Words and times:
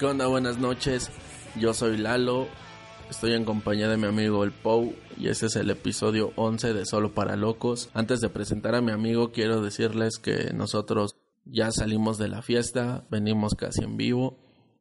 ¿Qué 0.00 0.06
onda? 0.06 0.28
Buenas 0.28 0.56
noches. 0.56 1.10
Yo 1.56 1.74
soy 1.74 1.98
Lalo. 1.98 2.48
Estoy 3.10 3.34
en 3.34 3.44
compañía 3.44 3.86
de 3.86 3.98
mi 3.98 4.06
amigo 4.06 4.44
el 4.44 4.50
Pou 4.50 4.94
y 5.18 5.28
este 5.28 5.44
es 5.44 5.56
el 5.56 5.68
episodio 5.68 6.32
11 6.36 6.72
de 6.72 6.86
Solo 6.86 7.12
para 7.12 7.36
Locos. 7.36 7.90
Antes 7.92 8.20
de 8.20 8.30
presentar 8.30 8.74
a 8.74 8.80
mi 8.80 8.92
amigo 8.92 9.30
quiero 9.30 9.60
decirles 9.60 10.16
que 10.16 10.54
nosotros 10.54 11.16
ya 11.44 11.70
salimos 11.70 12.16
de 12.16 12.28
la 12.28 12.40
fiesta, 12.40 13.04
venimos 13.10 13.52
casi 13.54 13.84
en 13.84 13.98
vivo 13.98 14.38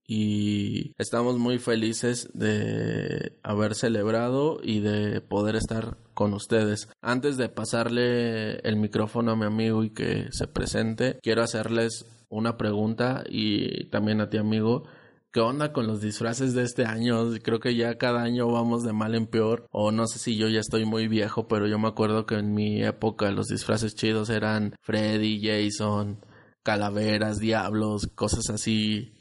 y 0.08 0.94
estamos 0.97 1.38
muy 1.38 1.59
felices 1.59 2.29
de 2.34 3.38
haber 3.44 3.75
celebrado 3.75 4.62
y 4.63 4.79
de 4.79 5.19
poder 5.19 5.58
estar 5.58 5.97
con 6.13 6.34
ustedes. 6.34 6.88
Antes 7.02 7.35
de 7.35 7.50
pasarle 7.50 8.59
el 8.59 8.78
micrófono 8.78 9.31
a 9.31 9.35
mi 9.35 9.47
amigo 9.47 9.84
y 9.84 9.90
que 9.90 10.29
se 10.31 10.47
presente, 10.47 11.19
quiero 11.22 11.44
hacerles 11.44 12.06
una 12.29 12.56
pregunta 12.56 13.25
y 13.28 13.90
también 13.90 14.22
a 14.22 14.29
ti 14.29 14.38
amigo. 14.38 14.85
¿Qué 15.31 15.41
onda 15.41 15.72
con 15.73 15.85
los 15.85 16.01
disfraces 16.01 16.56
de 16.56 16.63
este 16.63 16.85
año? 16.85 17.29
Creo 17.44 17.59
que 17.59 17.75
ya 17.75 18.00
cada 18.00 18.23
año 18.23 18.47
vamos 18.51 18.84
de 18.84 18.94
mal 18.94 19.13
en 19.13 19.28
peor. 19.28 19.67
O 19.69 19.91
no 19.91 20.07
sé 20.07 20.17
si 20.17 20.35
yo 20.38 20.47
ya 20.47 20.59
estoy 20.59 20.85
muy 20.85 21.07
viejo, 21.07 21.47
pero 21.47 21.67
yo 21.67 21.78
me 21.78 21.88
acuerdo 21.88 22.25
que 22.25 22.35
en 22.35 22.56
mi 22.56 22.84
época 22.84 23.29
los 23.29 23.45
disfraces 23.47 23.94
chidos 23.94 24.31
eran 24.31 24.73
Freddy, 24.81 25.40
Jason, 25.40 26.25
calaveras, 26.63 27.38
diablos, 27.38 28.07
cosas 28.16 28.50
así 28.50 29.13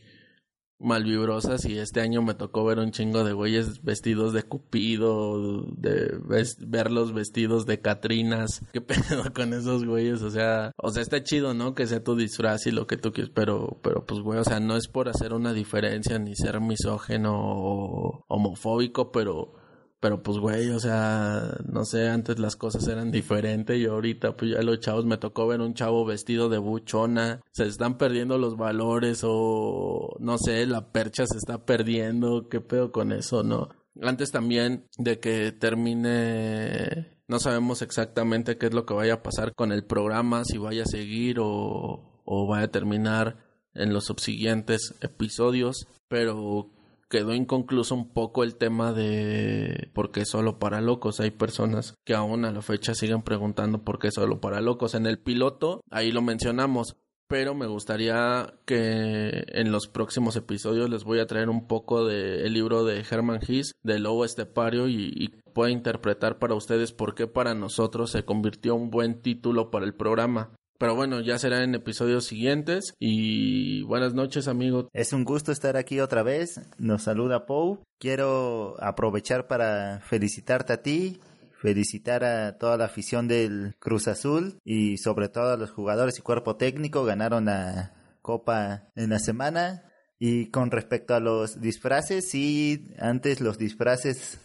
malvibrosas 0.78 1.64
y 1.64 1.78
este 1.78 2.00
año 2.00 2.22
me 2.22 2.34
tocó 2.34 2.64
ver 2.64 2.78
un 2.78 2.92
chingo 2.92 3.24
de 3.24 3.32
güeyes 3.32 3.82
vestidos 3.82 4.32
de 4.32 4.42
Cupido, 4.44 5.62
de 5.76 6.18
verlos 6.60 7.12
vestidos 7.12 7.66
de 7.66 7.80
Catrinas. 7.80 8.62
¿Qué 8.72 8.80
pedo 8.80 9.32
con 9.34 9.52
esos 9.52 9.84
güeyes? 9.84 10.22
O 10.22 10.30
sea, 10.30 10.72
o 10.76 10.90
sea, 10.90 11.02
está 11.02 11.22
chido, 11.22 11.54
¿no? 11.54 11.74
Que 11.74 11.86
sea 11.86 12.02
tu 12.02 12.16
disfraz 12.16 12.66
y 12.66 12.70
lo 12.70 12.86
que 12.86 12.96
tú 12.96 13.12
quieres, 13.12 13.32
pero 13.34 13.78
pero 13.82 14.06
pues 14.06 14.20
güey, 14.20 14.38
o 14.38 14.44
sea, 14.44 14.60
no 14.60 14.76
es 14.76 14.88
por 14.88 15.08
hacer 15.08 15.32
una 15.32 15.52
diferencia 15.52 16.18
ni 16.18 16.34
ser 16.34 16.60
misógeno 16.60 17.34
o 17.34 18.24
homofóbico, 18.28 19.10
pero 19.10 19.54
pero 20.00 20.22
pues, 20.22 20.38
güey, 20.38 20.70
o 20.70 20.78
sea, 20.78 21.56
no 21.66 21.84
sé, 21.84 22.08
antes 22.08 22.38
las 22.38 22.54
cosas 22.54 22.86
eran 22.86 23.10
diferentes 23.10 23.76
y 23.78 23.86
ahorita, 23.86 24.36
pues 24.36 24.52
ya 24.52 24.62
los 24.62 24.78
chavos, 24.80 25.04
me 25.06 25.16
tocó 25.18 25.46
ver 25.48 25.60
un 25.60 25.74
chavo 25.74 26.04
vestido 26.04 26.48
de 26.48 26.58
buchona, 26.58 27.40
se 27.52 27.66
están 27.66 27.98
perdiendo 27.98 28.38
los 28.38 28.56
valores 28.56 29.22
o, 29.24 30.16
no 30.20 30.38
sé, 30.38 30.66
la 30.66 30.92
percha 30.92 31.26
se 31.26 31.38
está 31.38 31.64
perdiendo, 31.64 32.48
qué 32.48 32.60
pedo 32.60 32.92
con 32.92 33.12
eso, 33.12 33.42
¿no? 33.42 33.70
Antes 34.00 34.30
también 34.30 34.86
de 34.98 35.18
que 35.18 35.50
termine, 35.50 37.18
no 37.26 37.40
sabemos 37.40 37.82
exactamente 37.82 38.56
qué 38.56 38.66
es 38.66 38.74
lo 38.74 38.86
que 38.86 38.94
vaya 38.94 39.14
a 39.14 39.22
pasar 39.22 39.52
con 39.54 39.72
el 39.72 39.84
programa, 39.84 40.44
si 40.44 40.58
vaya 40.58 40.84
a 40.84 40.86
seguir 40.86 41.40
o, 41.40 42.22
o 42.24 42.46
vaya 42.46 42.66
a 42.66 42.70
terminar 42.70 43.48
en 43.74 43.92
los 43.92 44.04
subsiguientes 44.04 44.94
episodios, 45.00 45.88
pero 46.06 46.70
quedó 47.08 47.34
inconcluso 47.34 47.94
un 47.94 48.12
poco 48.12 48.44
el 48.44 48.56
tema 48.56 48.92
de 48.92 49.90
por 49.92 50.10
qué 50.10 50.24
solo 50.24 50.58
para 50.58 50.80
locos. 50.80 51.20
Hay 51.20 51.30
personas 51.30 51.94
que 52.04 52.14
aún 52.14 52.44
a 52.44 52.52
la 52.52 52.62
fecha 52.62 52.94
siguen 52.94 53.22
preguntando 53.22 53.82
por 53.82 53.98
qué 53.98 54.10
solo 54.10 54.40
para 54.40 54.60
locos. 54.60 54.94
En 54.94 55.06
el 55.06 55.18
piloto, 55.18 55.82
ahí 55.90 56.12
lo 56.12 56.22
mencionamos. 56.22 56.96
Pero 57.30 57.54
me 57.54 57.66
gustaría 57.66 58.54
que 58.64 59.44
en 59.48 59.70
los 59.70 59.86
próximos 59.86 60.34
episodios 60.36 60.88
les 60.88 61.04
voy 61.04 61.20
a 61.20 61.26
traer 61.26 61.50
un 61.50 61.66
poco 61.66 62.06
del 62.06 62.50
libro 62.54 62.86
de 62.86 63.04
Herman 63.08 63.40
Hiss, 63.46 63.72
de 63.82 63.98
Lobo 63.98 64.24
Estepario, 64.24 64.88
y, 64.88 65.12
y 65.14 65.28
pueda 65.52 65.70
interpretar 65.70 66.38
para 66.38 66.54
ustedes 66.54 66.92
por 66.92 67.14
qué 67.14 67.26
para 67.26 67.54
nosotros 67.54 68.12
se 68.12 68.24
convirtió 68.24 68.74
un 68.74 68.90
buen 68.90 69.20
título 69.20 69.70
para 69.70 69.84
el 69.84 69.92
programa. 69.92 70.54
Pero 70.78 70.94
bueno, 70.94 71.20
ya 71.20 71.40
será 71.40 71.64
en 71.64 71.74
episodios 71.74 72.26
siguientes. 72.26 72.94
Y 73.00 73.82
buenas 73.82 74.14
noches, 74.14 74.46
amigos. 74.46 74.86
Es 74.92 75.12
un 75.12 75.24
gusto 75.24 75.50
estar 75.50 75.76
aquí 75.76 75.98
otra 75.98 76.22
vez. 76.22 76.60
Nos 76.78 77.02
saluda 77.02 77.46
Pou. 77.46 77.82
Quiero 77.98 78.76
aprovechar 78.80 79.48
para 79.48 80.00
felicitarte 80.00 80.72
a 80.72 80.82
ti, 80.82 81.20
felicitar 81.60 82.22
a 82.22 82.58
toda 82.58 82.76
la 82.76 82.84
afición 82.84 83.26
del 83.26 83.74
Cruz 83.80 84.06
Azul 84.06 84.60
y 84.64 84.98
sobre 84.98 85.28
todo 85.28 85.52
a 85.52 85.56
los 85.56 85.72
jugadores 85.72 86.16
y 86.20 86.22
cuerpo 86.22 86.54
técnico. 86.54 87.04
Ganaron 87.04 87.46
la 87.46 87.94
Copa 88.22 88.90
en 88.94 89.10
la 89.10 89.18
semana. 89.18 89.82
Y 90.20 90.50
con 90.50 90.70
respecto 90.70 91.14
a 91.14 91.20
los 91.20 91.60
disfraces, 91.60 92.28
sí, 92.30 92.86
antes 92.98 93.40
los 93.40 93.58
disfraces 93.58 94.38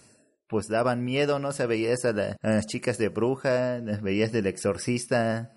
pues 0.48 0.68
daban 0.68 1.04
miedo, 1.04 1.40
¿no? 1.40 1.52
Se 1.52 1.66
veías 1.66 2.06
a, 2.06 2.10
a 2.10 2.50
las 2.50 2.68
chicas 2.68 3.00
de 3.00 3.10
bruja, 3.10 3.80
las 3.80 4.04
veías 4.04 4.32
del 4.32 4.46
exorcista, 4.46 5.53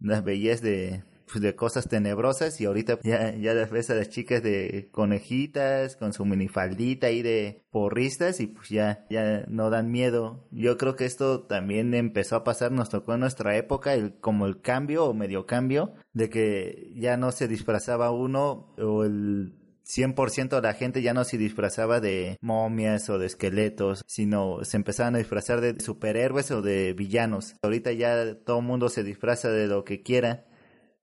las 0.00 0.24
veías 0.24 0.62
de, 0.62 1.04
pues, 1.26 1.40
de 1.42 1.54
cosas 1.54 1.88
tenebrosas 1.88 2.60
y 2.60 2.64
ahorita 2.64 2.98
ya, 3.02 3.34
ya 3.34 3.54
las 3.54 3.70
ves 3.70 3.90
a 3.90 3.94
las 3.94 4.08
chicas 4.08 4.42
de 4.42 4.88
conejitas 4.92 5.96
con 5.96 6.12
su 6.12 6.24
minifaldita 6.24 7.10
y 7.10 7.22
de 7.22 7.62
porristas 7.70 8.40
y 8.40 8.46
pues 8.46 8.68
ya, 8.68 9.06
ya 9.10 9.44
no 9.48 9.70
dan 9.70 9.90
miedo. 9.90 10.46
Yo 10.50 10.78
creo 10.78 10.96
que 10.96 11.04
esto 11.04 11.42
también 11.42 11.94
empezó 11.94 12.36
a 12.36 12.44
pasar, 12.44 12.72
nos 12.72 12.88
tocó 12.88 13.14
en 13.14 13.20
nuestra 13.20 13.56
época 13.56 13.94
el, 13.94 14.18
como 14.20 14.46
el 14.46 14.60
cambio 14.60 15.04
o 15.04 15.14
medio 15.14 15.46
cambio 15.46 15.94
de 16.12 16.30
que 16.30 16.92
ya 16.94 17.16
no 17.16 17.32
se 17.32 17.48
disfrazaba 17.48 18.10
uno 18.10 18.74
o 18.78 19.04
el 19.04 19.54
100% 19.88 20.56
de 20.56 20.62
la 20.62 20.74
gente 20.74 21.00
ya 21.00 21.14
no 21.14 21.24
se 21.24 21.38
disfrazaba 21.38 22.00
de 22.00 22.38
momias 22.42 23.08
o 23.08 23.18
de 23.18 23.26
esqueletos, 23.26 24.04
sino 24.06 24.62
se 24.62 24.76
empezaban 24.76 25.14
a 25.14 25.18
disfrazar 25.18 25.62
de 25.62 25.80
superhéroes 25.80 26.50
o 26.50 26.60
de 26.60 26.92
villanos. 26.92 27.56
Ahorita 27.62 27.92
ya 27.92 28.34
todo 28.44 28.58
el 28.58 28.66
mundo 28.66 28.90
se 28.90 29.02
disfraza 29.02 29.50
de 29.50 29.66
lo 29.66 29.84
que 29.84 30.02
quiera. 30.02 30.44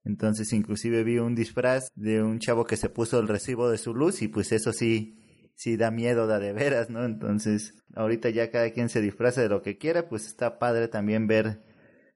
Entonces 0.04 0.52
inclusive 0.52 1.02
vi 1.02 1.18
un 1.18 1.34
disfraz 1.34 1.88
de 1.96 2.22
un 2.22 2.38
chavo 2.38 2.64
que 2.64 2.76
se 2.76 2.88
puso 2.88 3.18
el 3.18 3.26
recibo 3.26 3.68
de 3.68 3.78
su 3.78 3.92
luz 3.92 4.22
y 4.22 4.28
pues 4.28 4.52
eso 4.52 4.72
sí, 4.72 5.18
sí 5.56 5.76
da 5.76 5.90
miedo, 5.90 6.28
da 6.28 6.38
de 6.38 6.52
veras, 6.52 6.88
¿no? 6.88 7.04
Entonces 7.04 7.74
ahorita 7.96 8.30
ya 8.30 8.52
cada 8.52 8.70
quien 8.70 8.88
se 8.88 9.00
disfraza 9.00 9.42
de 9.42 9.48
lo 9.48 9.62
que 9.62 9.78
quiera, 9.78 10.08
pues 10.08 10.26
está 10.26 10.60
padre 10.60 10.86
también 10.86 11.26
ver 11.26 11.60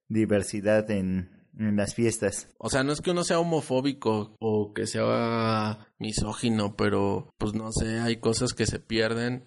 diversidad 0.06 0.88
en, 0.92 1.39
en 1.68 1.76
las 1.76 1.94
fiestas. 1.94 2.48
O 2.58 2.70
sea, 2.70 2.82
no 2.82 2.92
es 2.92 3.00
que 3.00 3.10
uno 3.10 3.24
sea 3.24 3.38
homofóbico 3.38 4.36
o 4.40 4.72
que 4.72 4.86
sea 4.86 5.86
misógino, 5.98 6.76
pero 6.76 7.32
pues 7.38 7.54
no 7.54 7.70
sé, 7.72 8.00
hay 8.00 8.16
cosas 8.16 8.54
que 8.54 8.66
se 8.66 8.80
pierden. 8.80 9.44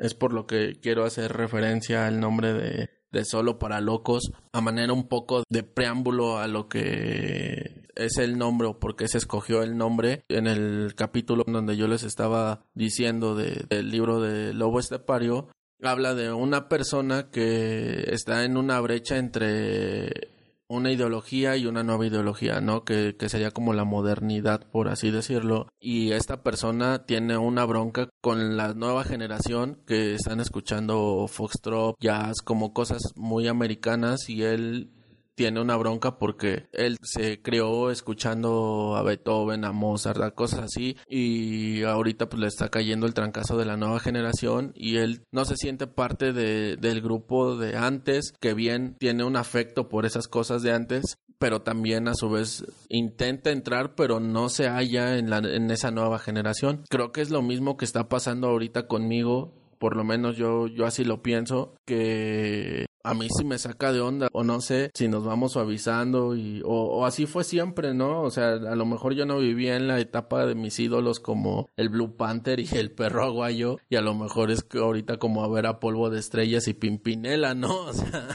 Es 0.00 0.14
por 0.14 0.32
lo 0.32 0.46
que 0.46 0.78
quiero 0.80 1.04
hacer 1.04 1.32
referencia 1.32 2.06
al 2.06 2.18
nombre 2.18 2.54
de, 2.54 2.90
de 3.12 3.24
Solo 3.24 3.58
para 3.58 3.80
Locos, 3.80 4.32
a 4.52 4.60
manera 4.60 4.92
un 4.92 5.06
poco 5.06 5.44
de 5.48 5.62
preámbulo 5.62 6.38
a 6.38 6.48
lo 6.48 6.68
que 6.68 7.82
es 7.94 8.16
el 8.16 8.38
nombre 8.38 8.68
o 8.68 8.78
por 8.78 8.96
qué 8.96 9.06
se 9.06 9.18
escogió 9.18 9.62
el 9.62 9.76
nombre. 9.76 10.24
En 10.28 10.46
el 10.46 10.94
capítulo 10.96 11.44
donde 11.46 11.76
yo 11.76 11.86
les 11.86 12.02
estaba 12.02 12.64
diciendo 12.74 13.34
de, 13.34 13.66
del 13.68 13.90
libro 13.90 14.20
de 14.20 14.54
Lobo 14.54 14.80
Estepario, 14.80 15.48
habla 15.82 16.14
de 16.14 16.32
una 16.32 16.68
persona 16.68 17.30
que 17.30 18.04
está 18.12 18.44
en 18.44 18.56
una 18.56 18.80
brecha 18.80 19.18
entre 19.18 20.32
una 20.72 20.90
ideología 20.90 21.56
y 21.56 21.66
una 21.66 21.82
nueva 21.82 22.06
ideología, 22.06 22.60
¿no? 22.60 22.84
Que, 22.84 23.14
que, 23.18 23.28
sería 23.28 23.50
como 23.50 23.74
la 23.74 23.84
modernidad, 23.84 24.66
por 24.70 24.88
así 24.88 25.10
decirlo. 25.10 25.68
Y 25.78 26.12
esta 26.12 26.42
persona 26.42 27.04
tiene 27.04 27.36
una 27.36 27.64
bronca 27.66 28.08
con 28.20 28.56
la 28.56 28.72
nueva 28.72 29.04
generación 29.04 29.78
que 29.86 30.14
están 30.14 30.40
escuchando 30.40 31.26
foxtrot, 31.28 31.96
jazz, 32.00 32.40
como 32.42 32.72
cosas 32.72 33.02
muy 33.16 33.48
americanas 33.48 34.28
y 34.28 34.44
él 34.44 34.90
tiene 35.34 35.60
una 35.60 35.76
bronca 35.76 36.18
porque 36.18 36.66
él 36.72 36.98
se 37.02 37.40
creó 37.42 37.90
escuchando 37.90 38.96
a 38.96 39.02
Beethoven, 39.02 39.64
a 39.64 39.72
Mozart, 39.72 40.20
a 40.22 40.32
cosas 40.32 40.60
así 40.60 40.96
y 41.08 41.82
ahorita 41.82 42.28
pues 42.28 42.40
le 42.40 42.46
está 42.46 42.68
cayendo 42.68 43.06
el 43.06 43.14
trancazo 43.14 43.56
de 43.56 43.64
la 43.64 43.76
nueva 43.76 44.00
generación 44.00 44.72
y 44.74 44.96
él 44.96 45.24
no 45.30 45.44
se 45.44 45.56
siente 45.56 45.86
parte 45.86 46.32
de, 46.32 46.76
del 46.76 47.00
grupo 47.00 47.56
de 47.56 47.76
antes 47.76 48.32
que 48.40 48.54
bien 48.54 48.96
tiene 48.98 49.24
un 49.24 49.36
afecto 49.36 49.88
por 49.88 50.06
esas 50.06 50.28
cosas 50.28 50.62
de 50.62 50.72
antes 50.72 51.16
pero 51.38 51.62
también 51.62 52.06
a 52.06 52.14
su 52.14 52.30
vez 52.30 52.64
intenta 52.88 53.50
entrar 53.50 53.94
pero 53.94 54.20
no 54.20 54.48
se 54.48 54.68
halla 54.68 55.18
en, 55.18 55.30
la, 55.30 55.38
en 55.38 55.70
esa 55.70 55.90
nueva 55.90 56.18
generación. 56.18 56.84
Creo 56.88 57.10
que 57.10 57.20
es 57.20 57.30
lo 57.30 57.42
mismo 57.42 57.76
que 57.76 57.84
está 57.84 58.08
pasando 58.08 58.48
ahorita 58.48 58.86
conmigo 58.86 59.54
por 59.82 59.96
lo 59.96 60.04
menos 60.04 60.36
yo, 60.36 60.68
yo 60.68 60.86
así 60.86 61.02
lo 61.02 61.22
pienso, 61.22 61.74
que 61.84 62.86
a 63.04 63.14
mí 63.14 63.28
sí 63.36 63.44
me 63.44 63.58
saca 63.58 63.92
de 63.92 64.00
onda 64.00 64.28
o 64.32 64.44
no 64.44 64.60
sé 64.60 64.90
si 64.94 65.08
nos 65.08 65.24
vamos 65.24 65.52
suavizando 65.52 66.36
y 66.36 66.62
o, 66.64 67.04
así 67.04 67.26
fue 67.26 67.44
siempre, 67.44 67.94
¿no? 67.94 68.22
O 68.22 68.30
sea, 68.30 68.52
a 68.52 68.76
lo 68.76 68.86
mejor 68.86 69.14
yo 69.14 69.26
no 69.26 69.38
vivía 69.38 69.76
en 69.76 69.88
la 69.88 69.98
etapa 70.00 70.46
de 70.46 70.54
mis 70.54 70.78
ídolos 70.78 71.20
como 71.20 71.68
el 71.76 71.88
Blue 71.88 72.16
Panther 72.16 72.60
y 72.60 72.68
el 72.72 72.92
perro 72.92 73.24
aguayo 73.24 73.78
y 73.88 73.96
a 73.96 74.00
lo 74.00 74.14
mejor 74.14 74.50
es 74.50 74.62
que 74.62 74.78
ahorita 74.78 75.18
como 75.18 75.42
a 75.44 75.48
ver 75.48 75.66
a 75.66 75.80
Polvo 75.80 76.10
de 76.10 76.18
Estrellas 76.18 76.68
y 76.68 76.74
Pimpinela, 76.74 77.54
¿no? 77.54 77.72
O 77.92 77.94
sea, 77.94 78.26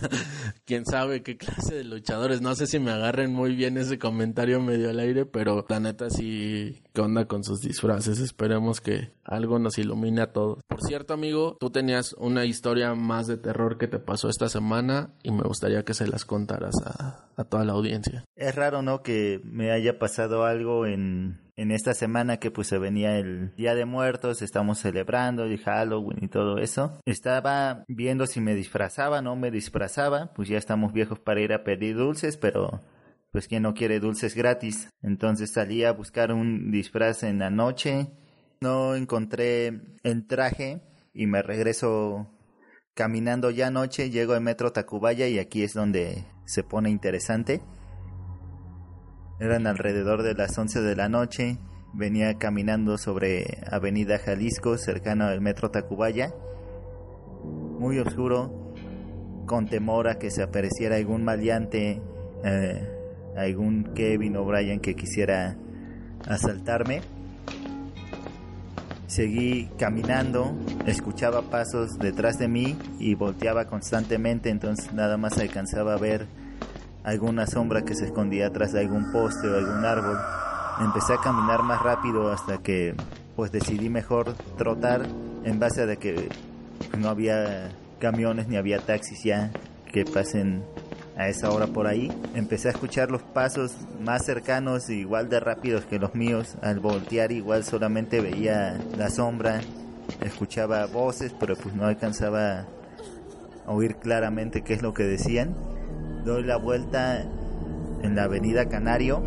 quién 0.66 0.86
sabe 0.86 1.24
qué 1.24 1.36
clase 1.36 1.76
de 1.76 1.84
luchadores, 1.84 2.42
no 2.42 2.54
sé 2.54 2.68
si 2.68 2.80
me 2.80 2.92
agarren 2.92 3.34
muy 3.34 3.56
bien 3.56 3.78
ese 3.78 3.98
comentario 3.98 4.62
medio 4.62 4.90
al 4.90 5.00
aire, 5.00 5.26
pero 5.26 5.66
la 5.68 5.80
neta 5.80 6.10
sí, 6.12 6.84
¿qué 6.94 7.02
onda 7.02 7.26
con 7.26 7.44
sus 7.44 7.62
disfraces? 7.62 8.20
Esperemos 8.20 8.80
que 8.80 9.12
algo 9.24 9.58
nos 9.58 9.78
ilumine 9.78 10.22
a 10.22 10.32
todos. 10.32 10.60
Por 10.68 10.82
cierto, 10.82 11.14
amigo, 11.14 11.58
tú 11.60 11.70
tenías 11.70 12.14
una 12.14 12.46
historia 12.46 12.94
más 12.94 13.28
de 13.28 13.38
terror 13.38 13.78
que 13.78 13.88
te 13.88 14.00
pasó 14.00 14.30
esta 14.30 14.50
y 15.24 15.32
me 15.32 15.44
gustaría 15.44 15.84
que 15.84 15.94
se 15.94 16.08
las 16.08 16.26
contaras 16.26 16.76
a, 16.86 17.30
a 17.36 17.44
toda 17.44 17.66
la 17.66 17.74
audiencia. 17.74 18.26
Es 18.36 18.56
raro, 18.56 18.82
¿no? 18.82 19.04
Que 19.04 19.42
me 19.44 19.72
haya 19.72 20.00
pasado 20.00 20.46
algo 20.46 20.86
en, 20.86 21.40
en 21.58 21.72
esta 21.72 21.94
semana 21.94 22.38
que 22.38 22.52
pues 22.52 22.68
se 22.68 22.78
venía 22.78 23.18
el 23.18 23.54
Día 23.56 23.74
de 23.74 23.86
Muertos, 23.86 24.42
estamos 24.42 24.78
celebrando 24.78 25.44
el 25.44 25.58
Halloween 25.60 26.20
y 26.24 26.28
todo 26.28 26.60
eso. 26.60 27.00
Estaba 27.06 27.84
viendo 27.88 28.28
si 28.28 28.40
me 28.42 28.54
disfrazaba, 28.54 29.22
no 29.22 29.36
me 29.36 29.50
disfrazaba, 29.52 30.34
pues 30.34 30.48
ya 30.48 30.58
estamos 30.58 30.94
viejos 30.94 31.20
para 31.20 31.42
ir 31.42 31.54
a 31.54 31.64
pedir 31.64 31.98
dulces, 31.98 32.38
pero 32.38 32.80
pues 33.32 33.48
quien 33.48 33.64
no 33.64 33.74
quiere 33.74 34.00
dulces 34.00 34.36
gratis. 34.36 34.90
Entonces 35.02 35.52
salí 35.52 35.84
a 35.84 35.92
buscar 35.92 36.32
un 36.32 36.72
disfraz 36.72 37.24
en 37.24 37.40
la 37.40 37.50
noche, 37.50 38.12
no 38.62 38.96
encontré 38.96 39.82
el 40.04 40.28
traje 40.28 40.82
y 41.12 41.26
me 41.26 41.42
regreso 41.42 42.28
caminando 42.98 43.52
ya 43.52 43.68
anoche, 43.68 44.10
llego 44.10 44.34
al 44.34 44.42
metro 44.42 44.72
Tacubaya 44.72 45.28
y 45.28 45.38
aquí 45.38 45.62
es 45.62 45.76
donde 45.76 46.26
se 46.46 46.64
pone 46.64 46.90
interesante. 46.90 47.62
Eran 49.40 49.68
alrededor 49.68 50.24
de 50.24 50.34
las 50.34 50.58
11 50.58 50.82
de 50.82 50.96
la 50.96 51.08
noche, 51.08 51.60
venía 51.94 52.40
caminando 52.40 52.98
sobre 52.98 53.60
Avenida 53.72 54.18
Jalisco, 54.18 54.80
cercano 54.80 55.26
al 55.26 55.42
metro 55.42 55.70
Tacubaya, 55.70 56.34
muy 57.78 58.00
oscuro, 58.00 58.74
con 59.46 59.68
temor 59.68 60.08
a 60.08 60.18
que 60.18 60.32
se 60.32 60.42
apareciera 60.42 60.96
algún 60.96 61.24
maleante, 61.24 62.02
eh, 62.44 62.90
algún 63.38 63.94
Kevin 63.94 64.38
o 64.38 64.44
Brian 64.44 64.80
que 64.80 64.96
quisiera 64.96 65.56
asaltarme. 66.28 67.02
Seguí 69.08 69.70
caminando, 69.80 70.54
escuchaba 70.86 71.42
pasos 71.44 71.98
detrás 71.98 72.38
de 72.38 72.50
mí 72.50 72.78
y 73.00 73.16
volteaba 73.16 73.66
constantemente, 73.66 74.50
entonces 74.50 74.92
nada 74.94 75.16
más 75.16 75.38
alcanzaba 75.38 75.94
a 75.94 75.98
ver 75.98 76.28
alguna 77.06 77.48
sombra 77.48 77.84
que 77.84 77.96
se 77.96 78.06
escondía 78.06 78.48
atrás 78.48 78.74
de 78.74 78.82
algún 78.82 79.10
poste 79.14 79.48
o 79.48 79.56
algún 79.56 79.86
árbol. 79.86 80.18
Empecé 80.82 81.14
a 81.14 81.22
caminar 81.22 81.64
más 81.64 81.82
rápido 81.82 82.32
hasta 82.32 82.58
que 82.58 82.96
pues 83.38 83.50
decidí 83.52 83.90
mejor 83.90 84.34
trotar 84.58 85.08
en 85.46 85.58
base 85.58 85.90
a 85.90 85.96
que 85.96 86.28
no 86.98 87.08
había 87.08 87.72
camiones 88.00 88.50
ni 88.50 88.58
había 88.58 88.80
taxis 88.80 89.24
ya 89.24 89.52
que 89.92 90.04
pasen 90.04 90.64
a 91.18 91.28
esa 91.28 91.52
hora 91.52 91.68
por 91.68 91.88
ahí. 91.88 92.12
Empecé 92.36 92.70
a 92.70 92.72
escuchar 92.72 93.10
los 93.10 93.24
pasos 93.24 93.76
más 94.00 94.24
cercanos, 94.24 94.90
igual 94.90 95.30
de 95.30 95.40
rápidos 95.40 95.86
que 95.86 96.00
los 96.00 96.14
míos. 96.16 96.56
Al 96.62 96.80
voltear 96.80 97.32
igual 97.32 97.64
solamente 97.64 98.22
veía 98.22 98.80
la 98.98 99.10
sombra, 99.10 99.62
escuchaba 100.22 100.86
voces, 100.86 101.34
pero 101.40 101.56
pues 101.56 101.76
no 101.76 101.86
alcanzaba 101.86 102.68
a 103.66 103.72
oír 103.72 103.96
claramente 103.96 104.62
qué 104.62 104.74
es 104.74 104.82
lo 104.82 104.94
que 104.94 105.04
decían. 105.04 105.56
Doy 106.24 106.44
la 106.44 106.58
vuelta 106.58 107.22
en 108.02 108.16
la 108.16 108.24
avenida 108.24 108.70
Canario, 108.70 109.24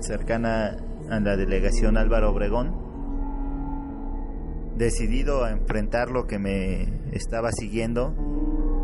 cercana 0.00 0.76
a 1.10 1.20
la 1.20 1.36
delegación 1.36 1.96
Álvaro 1.96 2.30
Obregón. 2.30 2.84
Decidido 4.76 5.44
a 5.44 5.52
enfrentar 5.52 6.10
lo 6.10 6.26
que 6.26 6.38
me 6.38 6.92
estaba 7.12 7.50
siguiendo, 7.52 8.14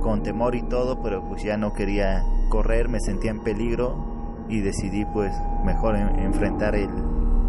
con 0.02 0.22
temor 0.22 0.54
y 0.54 0.62
todo, 0.62 1.00
pero 1.02 1.26
pues 1.28 1.42
ya 1.42 1.56
no 1.56 1.72
quería 1.72 2.24
correr, 2.48 2.88
me 2.88 3.00
sentía 3.00 3.30
en 3.30 3.40
peligro 3.40 4.44
y 4.48 4.60
decidí 4.60 5.04
pues 5.06 5.32
mejor 5.64 5.96
enfrentar 5.96 6.74
el, 6.74 6.90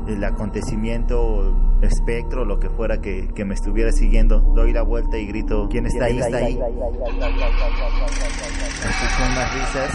el 0.07 0.23
acontecimiento, 0.23 1.55
espectro, 1.81 2.45
lo 2.45 2.59
que 2.59 2.69
fuera 2.69 3.01
que, 3.01 3.31
me 3.45 3.53
estuviera 3.53 3.91
siguiendo. 3.91 4.39
Doy 4.39 4.71
la 4.73 4.83
vuelta 4.83 5.17
y 5.17 5.25
grito, 5.27 5.67
¿quién 5.69 5.85
está 5.85 6.05
ahí? 6.05 6.19
¿Está 6.19 6.37
ahí? 6.37 6.53
Escucho 6.53 6.69
unas 9.31 9.53
risas, 9.53 9.91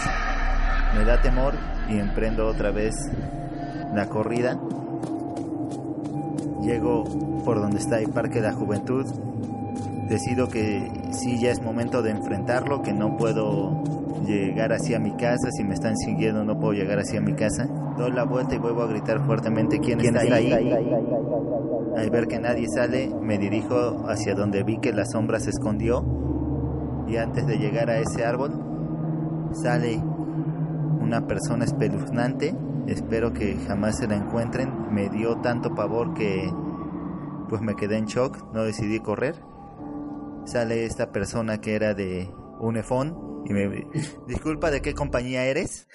me 0.95 1.05
da 1.05 1.21
temor 1.21 1.53
y 1.89 1.99
emprendo 1.99 2.47
otra 2.47 2.71
vez 2.71 2.95
la 3.93 4.07
corrida. 4.09 4.59
Llego 6.61 7.03
por 7.45 7.59
donde 7.61 7.79
está 7.79 7.99
el 7.99 8.09
Parque 8.09 8.41
de 8.41 8.47
la 8.47 8.53
Juventud, 8.53 9.05
decido 10.09 10.49
que 10.49 10.91
sí 11.11 11.39
ya 11.39 11.51
es 11.51 11.61
momento 11.61 12.01
de 12.01 12.09
enfrentarlo, 12.09 12.81
que 12.81 12.91
no 12.91 13.15
puedo 13.15 13.83
llegar 14.25 14.73
hacia 14.73 14.99
mi 14.99 15.11
casa, 15.11 15.51
si 15.51 15.63
me 15.63 15.75
están 15.75 15.95
siguiendo 15.95 16.43
no 16.43 16.59
puedo 16.59 16.73
llegar 16.73 16.99
hacia 16.99 17.21
mi 17.21 17.33
casa. 17.33 17.67
Doy 17.97 18.11
la 18.11 18.25
vuelta 18.25 18.55
y 18.55 18.57
vuelvo 18.57 18.81
a 18.81 18.87
gritar 18.87 19.25
fuertemente 19.25 19.79
quién, 19.79 20.01
está, 20.01 20.21
ahí? 20.21 20.51
ahí. 20.51 20.73
Al 21.95 22.09
ver 22.09 22.27
que 22.27 22.39
nadie 22.39 22.67
sale, 22.67 23.09
me 23.21 23.37
dirijo 23.37 24.05
hacia 24.07 24.33
donde 24.33 24.63
vi 24.63 24.79
que 24.79 24.91
la 24.91 25.05
sombra 25.05 25.39
se 25.39 25.51
escondió 25.51 26.03
y 27.07 27.17
antes 27.17 27.45
de 27.45 27.57
llegar 27.57 27.89
a 27.89 27.99
ese 27.99 28.25
árbol 28.25 28.51
sale 29.53 30.01
una 31.01 31.27
persona 31.27 31.65
espeluznante. 31.65 32.55
Espero 32.87 33.33
que 33.33 33.57
jamás 33.67 33.97
se 33.97 34.07
la 34.07 34.15
encuentren. 34.15 34.71
Me 34.91 35.09
dio 35.09 35.37
tanto 35.37 35.75
pavor 35.75 36.13
que 36.13 36.49
pues 37.49 37.61
me 37.61 37.75
quedé 37.75 37.97
en 37.97 38.05
shock, 38.05 38.53
no 38.53 38.63
decidí 38.63 38.99
correr 38.99 39.48
sale 40.45 40.85
esta 40.85 41.11
persona 41.11 41.61
que 41.61 41.75
era 41.75 41.93
de 41.93 42.29
Unefón 42.59 43.43
y 43.45 43.53
me 43.53 43.85
disculpa 44.27 44.71
de 44.71 44.81
qué 44.81 44.93
compañía 44.93 45.45
eres. 45.45 45.87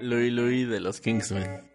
Louis 0.00 0.32
Louis 0.32 0.68
de 0.68 0.80
los 0.80 1.00
Kingsmen. 1.00 1.71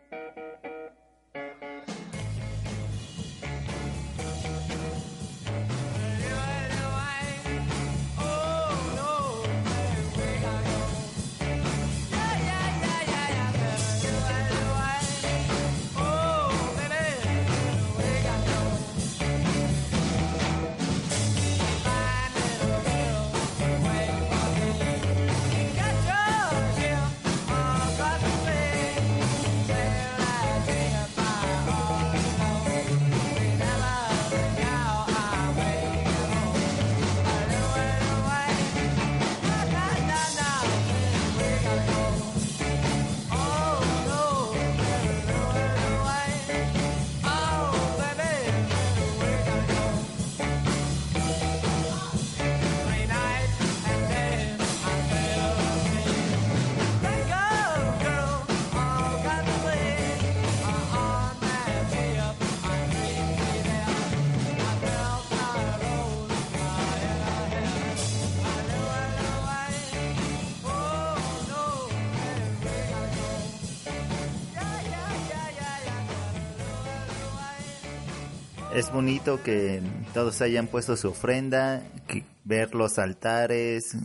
Bonito 78.97 79.43
que 79.43 79.79
todos 80.15 80.41
hayan 80.41 80.65
puesto 80.65 80.97
su 80.97 81.09
ofrenda, 81.09 81.83
que 82.07 82.23
ver 82.45 82.73
los 82.73 82.97
altares 82.97 83.95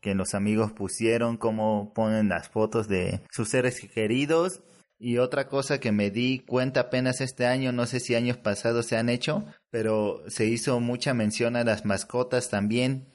que 0.00 0.14
los 0.14 0.32
amigos 0.32 0.72
pusieron, 0.72 1.36
cómo 1.36 1.92
ponen 1.94 2.30
las 2.30 2.48
fotos 2.48 2.88
de 2.88 3.20
sus 3.30 3.50
seres 3.50 3.78
queridos. 3.94 4.62
Y 4.98 5.18
otra 5.18 5.48
cosa 5.48 5.80
que 5.80 5.92
me 5.92 6.10
di 6.10 6.38
cuenta 6.38 6.80
apenas 6.80 7.20
este 7.20 7.44
año, 7.44 7.72
no 7.72 7.84
sé 7.84 8.00
si 8.00 8.14
años 8.14 8.38
pasados 8.38 8.86
se 8.86 8.96
han 8.96 9.10
hecho, 9.10 9.44
pero 9.68 10.22
se 10.28 10.46
hizo 10.46 10.80
mucha 10.80 11.12
mención 11.12 11.54
a 11.54 11.64
las 11.64 11.84
mascotas 11.84 12.48
también. 12.48 13.08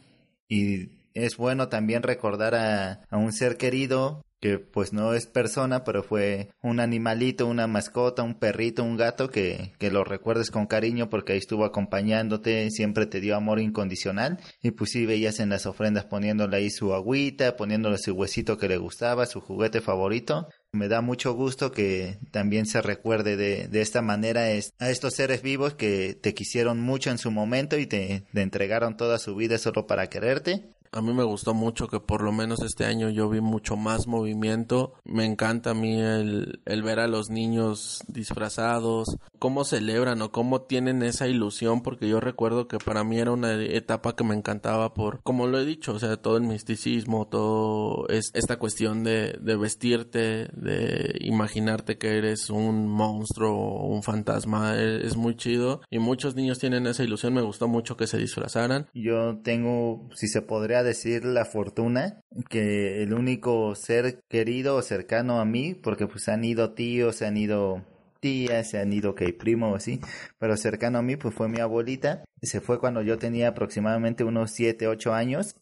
Y 0.48 0.92
es 1.16 1.36
bueno 1.36 1.68
también 1.68 2.04
recordar 2.04 2.54
a, 2.54 3.02
a 3.10 3.18
un 3.18 3.34
ser 3.34 3.58
querido 3.58 4.22
que 4.40 4.60
pues 4.60 4.94
no 4.94 5.14
es 5.14 5.26
persona, 5.26 5.84
pero 5.84 6.04
fue 6.04 6.50
un 6.62 6.80
animalito, 6.80 7.48
una 7.48 7.68
mascota, 7.68 8.24
un 8.24 8.36
perrito, 8.40 8.84
un 8.84 8.98
gato 8.98 9.30
que, 9.30 9.74
que 9.80 9.92
lo 9.92 10.04
recuerdes 10.04 10.52
con 10.52 10.68
cariño 10.68 11.10
porque 11.10 11.34
ahí 11.34 11.40
estuvo 11.40 11.66
acompañándote, 11.66 12.70
siempre 12.72 13.06
te 13.06 13.20
dio 13.20 13.36
amor 13.36 13.60
incondicional 13.60 14.40
y 14.62 14.72
pues 14.72 14.92
sí 14.92 15.06
veías 15.06 15.40
en 15.40 15.50
las 15.50 15.66
ofrendas 15.66 16.06
poniéndole 16.06 16.58
ahí 16.58 16.70
su 16.70 16.94
agüita, 16.94 17.56
poniéndole 17.56 17.98
su 17.98 18.14
huesito 18.14 18.58
que 18.58 18.68
le 18.68 18.78
gustaba, 18.78 19.26
su 19.26 19.42
juguete 19.42 19.82
favorito. 19.82 20.48
Me 20.72 20.90
da 20.90 21.02
mucho 21.02 21.34
gusto 21.34 21.72
que 21.72 22.20
también 22.32 22.66
se 22.66 22.82
recuerde 22.82 23.38
de, 23.38 23.68
de 23.68 23.82
esta 23.82 24.02
manera 24.02 24.42
a 24.42 24.90
estos 24.90 25.14
seres 25.16 25.42
vivos 25.42 25.74
que 25.74 26.14
te 26.14 26.34
quisieron 26.34 26.80
mucho 26.82 27.10
en 27.10 27.18
su 27.18 27.32
momento 27.32 27.78
y 27.78 27.88
te 27.88 28.26
entregaron 28.36 28.98
toda 28.98 29.18
su 29.18 29.36
vida 29.36 29.58
solo 29.58 29.88
para 29.88 30.08
quererte 30.08 30.77
a 30.92 31.02
mí 31.02 31.14
me 31.14 31.24
gustó 31.24 31.54
mucho 31.54 31.88
que 31.88 32.00
por 32.00 32.22
lo 32.22 32.32
menos 32.32 32.62
este 32.62 32.86
año 32.86 33.10
yo 33.10 33.30
vi 33.30 33.42
mucho 33.42 33.76
más 33.76 34.08
movimiento. 34.08 34.94
Me 35.04 35.26
encanta 35.26 35.72
a 35.72 35.74
mí 35.74 36.00
el, 36.00 36.62
el 36.66 36.84
ver 36.84 37.00
a 37.00 37.08
los 37.08 37.30
niños 37.30 38.04
disfrazados, 38.08 39.18
cómo 39.40 39.64
celebran 39.64 40.22
o 40.22 40.32
cómo 40.32 40.62
tienen 40.62 41.04
esa 41.04 41.28
ilusión, 41.28 41.82
porque 41.82 42.08
yo 42.08 42.20
recuerdo 42.20 42.68
que 42.68 42.78
para 42.78 43.04
mí 43.04 43.20
era 43.20 43.32
una 43.32 43.54
etapa 43.62 44.16
que 44.16 44.24
me 44.24 44.36
encantaba 44.36 44.94
por, 44.94 45.22
como 45.24 45.48
lo 45.48 45.60
he 45.60 45.66
dicho, 45.66 45.94
o 45.94 46.00
sea, 46.00 46.18
todo 46.18 46.38
el 46.38 46.44
misticismo, 46.44 47.28
todo 47.28 48.08
es 48.10 48.32
esta 48.34 48.58
cuestión 48.58 49.04
de, 49.04 49.38
vestirte, 49.58 50.50
de 50.54 51.18
imaginarte 51.22 51.98
que 51.98 52.18
eres 52.18 52.50
un 52.50 52.88
monstruo 52.88 53.54
o 53.56 53.88
un 53.88 54.04
fantasma, 54.04 54.76
es, 54.76 55.06
es 55.06 55.18
muy 55.18 55.36
chido 55.36 55.82
y 55.90 56.00
muchos 56.00 56.36
niños 56.36 56.60
tienen 56.60 56.88
esa 56.88 57.04
ilusión, 57.04 57.34
me 57.34 57.42
gustó 57.42 57.68
mucho 57.68 57.98
que 57.98 58.08
se 58.08 58.18
disfrazaran. 58.18 58.88
Yo 58.94 59.38
tengo, 59.44 60.08
si 60.16 60.28
se 60.28 60.42
podría 60.42 60.77
decir 60.84 61.26
la 61.26 61.46
fortuna 61.46 62.22
que 62.50 63.04
el 63.04 63.14
único 63.14 63.76
ser 63.76 64.20
querido 64.30 64.76
o 64.76 64.82
cercano 64.82 65.40
a 65.40 65.46
mí, 65.46 65.74
porque 65.74 66.08
pues 66.08 66.28
han 66.30 66.44
ido 66.44 66.74
tíos, 66.74 67.18
se 67.18 67.26
han 67.26 67.38
ido 67.38 67.84
tías, 68.20 68.70
se 68.70 68.80
han 68.80 68.92
ido 68.94 69.16
que 69.16 69.32
primo 69.34 69.72
o 69.72 69.76
así, 69.76 70.00
pero 70.40 70.58
cercano 70.58 71.00
a 71.00 71.02
mí 71.02 71.16
pues 71.16 71.34
fue 71.34 71.48
mi 71.48 71.60
abuelita, 71.60 72.24
se 72.42 72.62
fue 72.62 72.80
cuando 72.80 73.02
yo 73.02 73.18
tenía 73.18 73.50
aproximadamente 73.50 74.24
unos 74.24 74.52
7, 74.52 74.88
8 74.88 75.14
años 75.14 75.56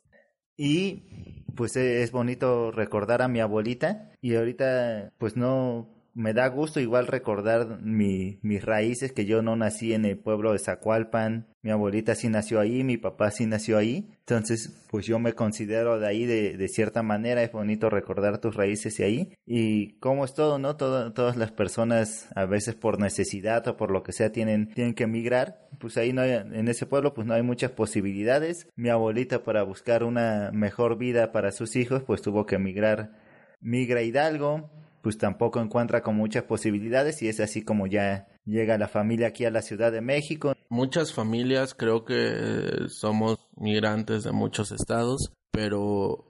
y 0.57 1.43
pues 1.55 1.75
es 1.75 2.11
bonito 2.11 2.71
recordar 2.71 3.21
a 3.21 3.27
mi 3.27 3.39
abuelita 3.39 4.11
y 4.21 4.35
ahorita 4.35 5.11
pues 5.17 5.35
no 5.35 5.89
me 6.15 6.33
da 6.33 6.47
gusto 6.47 6.79
igual 6.79 7.07
recordar 7.07 7.81
mi, 7.81 8.39
mis 8.41 8.63
raíces, 8.63 9.11
que 9.11 9.25
yo 9.25 9.41
no 9.41 9.55
nací 9.57 9.93
en 9.93 10.05
el 10.05 10.17
pueblo 10.17 10.53
de 10.53 10.59
Zacualpan, 10.59 11.47
mi 11.65 11.71
abuelita 11.71 12.13
sí 12.13 12.29
nació 12.29 12.59
ahí, 12.59 12.83
mi 12.83 12.97
papá 12.97 13.31
sí 13.31 13.47
nació 13.47 13.79
ahí, 13.79 14.07
entonces 14.19 14.85
pues 14.91 15.07
yo 15.07 15.17
me 15.17 15.33
considero 15.33 15.99
de 15.99 16.07
ahí 16.07 16.27
de, 16.27 16.57
de 16.57 16.67
cierta 16.67 17.01
manera, 17.01 17.41
es 17.41 17.51
bonito 17.51 17.89
recordar 17.89 18.37
tus 18.37 18.53
raíces 18.55 18.99
y 18.99 19.03
ahí, 19.03 19.33
y 19.47 19.93
cómo 19.97 20.25
es 20.25 20.35
todo, 20.35 20.59
¿no? 20.59 20.75
todas 20.75 21.37
las 21.37 21.51
personas 21.51 22.29
a 22.35 22.45
veces 22.45 22.75
por 22.75 22.99
necesidad 22.99 23.67
o 23.67 23.77
por 23.77 23.89
lo 23.89 24.03
que 24.03 24.11
sea 24.11 24.31
tienen, 24.31 24.67
tienen 24.75 24.93
que 24.93 25.05
emigrar, 25.05 25.67
pues 25.79 25.97
ahí 25.97 26.13
no 26.13 26.21
hay, 26.21 26.33
en 26.33 26.67
ese 26.67 26.85
pueblo 26.85 27.15
pues 27.15 27.25
no 27.25 27.33
hay 27.33 27.41
muchas 27.41 27.71
posibilidades, 27.71 28.67
mi 28.75 28.89
abuelita 28.89 29.43
para 29.43 29.63
buscar 29.63 30.03
una 30.03 30.51
mejor 30.53 30.99
vida 30.99 31.31
para 31.31 31.51
sus 31.51 31.75
hijos 31.75 32.03
pues 32.03 32.21
tuvo 32.21 32.45
que 32.45 32.57
emigrar, 32.57 33.13
migra 33.59 34.03
Hidalgo, 34.03 34.69
pues 35.01 35.17
tampoco 35.17 35.59
encuentra 35.61 36.03
con 36.03 36.15
muchas 36.15 36.43
posibilidades 36.43 37.23
y 37.23 37.27
es 37.27 37.39
así 37.39 37.63
como 37.63 37.87
ya 37.87 38.27
llega 38.45 38.77
la 38.77 38.87
familia 38.87 39.27
aquí 39.27 39.45
a 39.45 39.51
la 39.51 39.61
Ciudad 39.61 39.91
de 39.91 40.01
México. 40.01 40.53
Muchas 40.69 41.13
familias 41.13 41.73
creo 41.73 42.05
que 42.05 42.87
somos 42.89 43.39
migrantes 43.55 44.23
de 44.23 44.31
muchos 44.31 44.71
estados, 44.71 45.31
pero 45.51 46.25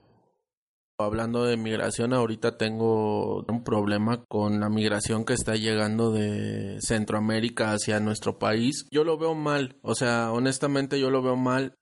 hablando 0.98 1.44
de 1.44 1.56
migración 1.56 2.14
ahorita 2.14 2.56
tengo 2.56 3.42
un 3.42 3.62
problema 3.64 4.24
con 4.28 4.60
la 4.60 4.70
migración 4.70 5.24
que 5.24 5.34
está 5.34 5.54
llegando 5.54 6.10
de 6.10 6.78
Centroamérica 6.80 7.72
hacia 7.72 8.00
nuestro 8.00 8.38
país. 8.38 8.86
Yo 8.90 9.04
lo 9.04 9.18
veo 9.18 9.34
mal, 9.34 9.76
o 9.82 9.94
sea, 9.94 10.32
honestamente 10.32 10.98
yo 10.98 11.10
lo 11.10 11.22
veo 11.22 11.36
mal 11.36 11.74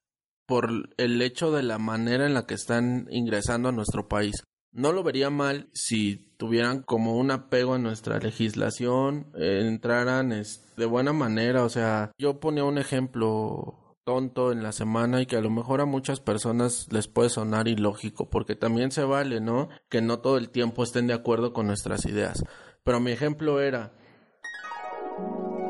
por 0.46 0.68
el 0.96 1.22
hecho 1.22 1.52
de 1.52 1.62
la 1.62 1.78
manera 1.78 2.26
en 2.26 2.34
la 2.34 2.46
que 2.46 2.54
están 2.54 3.06
ingresando 3.10 3.68
a 3.68 3.72
nuestro 3.72 4.08
país. 4.08 4.34
No 4.72 4.92
lo 4.92 5.02
vería 5.04 5.30
mal 5.30 5.70
si 5.72 6.23
tuvieran 6.36 6.82
como 6.82 7.16
un 7.16 7.30
apego 7.30 7.74
a 7.74 7.78
nuestra 7.78 8.18
legislación, 8.18 9.26
eh, 9.34 9.62
entraran 9.64 10.30
de 10.76 10.86
buena 10.86 11.12
manera, 11.12 11.64
o 11.64 11.68
sea, 11.68 12.12
yo 12.18 12.40
ponía 12.40 12.64
un 12.64 12.78
ejemplo 12.78 13.96
tonto 14.04 14.52
en 14.52 14.62
la 14.62 14.72
semana 14.72 15.22
y 15.22 15.26
que 15.26 15.36
a 15.36 15.40
lo 15.40 15.50
mejor 15.50 15.80
a 15.80 15.86
muchas 15.86 16.20
personas 16.20 16.88
les 16.90 17.08
puede 17.08 17.30
sonar 17.30 17.68
ilógico, 17.68 18.28
porque 18.28 18.54
también 18.54 18.90
se 18.90 19.04
vale, 19.04 19.40
¿no? 19.40 19.68
Que 19.88 20.02
no 20.02 20.18
todo 20.20 20.36
el 20.36 20.50
tiempo 20.50 20.84
estén 20.84 21.06
de 21.06 21.14
acuerdo 21.14 21.52
con 21.52 21.66
nuestras 21.66 22.04
ideas. 22.04 22.44
Pero 22.84 23.00
mi 23.00 23.12
ejemplo 23.12 23.60
era, 23.60 23.92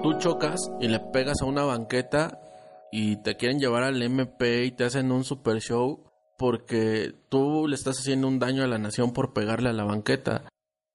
tú 0.02 0.18
chocas 0.18 0.60
y 0.80 0.88
le 0.88 0.98
pegas 0.98 1.42
a 1.42 1.46
una 1.46 1.62
banqueta 1.62 2.40
y 2.90 3.16
te 3.22 3.36
quieren 3.36 3.60
llevar 3.60 3.84
al 3.84 4.02
MP 4.02 4.64
y 4.64 4.72
te 4.72 4.84
hacen 4.84 5.12
un 5.12 5.24
super 5.24 5.60
show 5.60 6.04
porque 6.36 7.14
tú 7.28 7.68
le 7.68 7.76
estás 7.76 7.98
haciendo 7.98 8.26
un 8.26 8.38
daño 8.38 8.64
a 8.64 8.66
la 8.66 8.78
nación 8.78 9.12
por 9.12 9.32
pegarle 9.32 9.70
a 9.70 9.72
la 9.72 9.84
banqueta. 9.84 10.44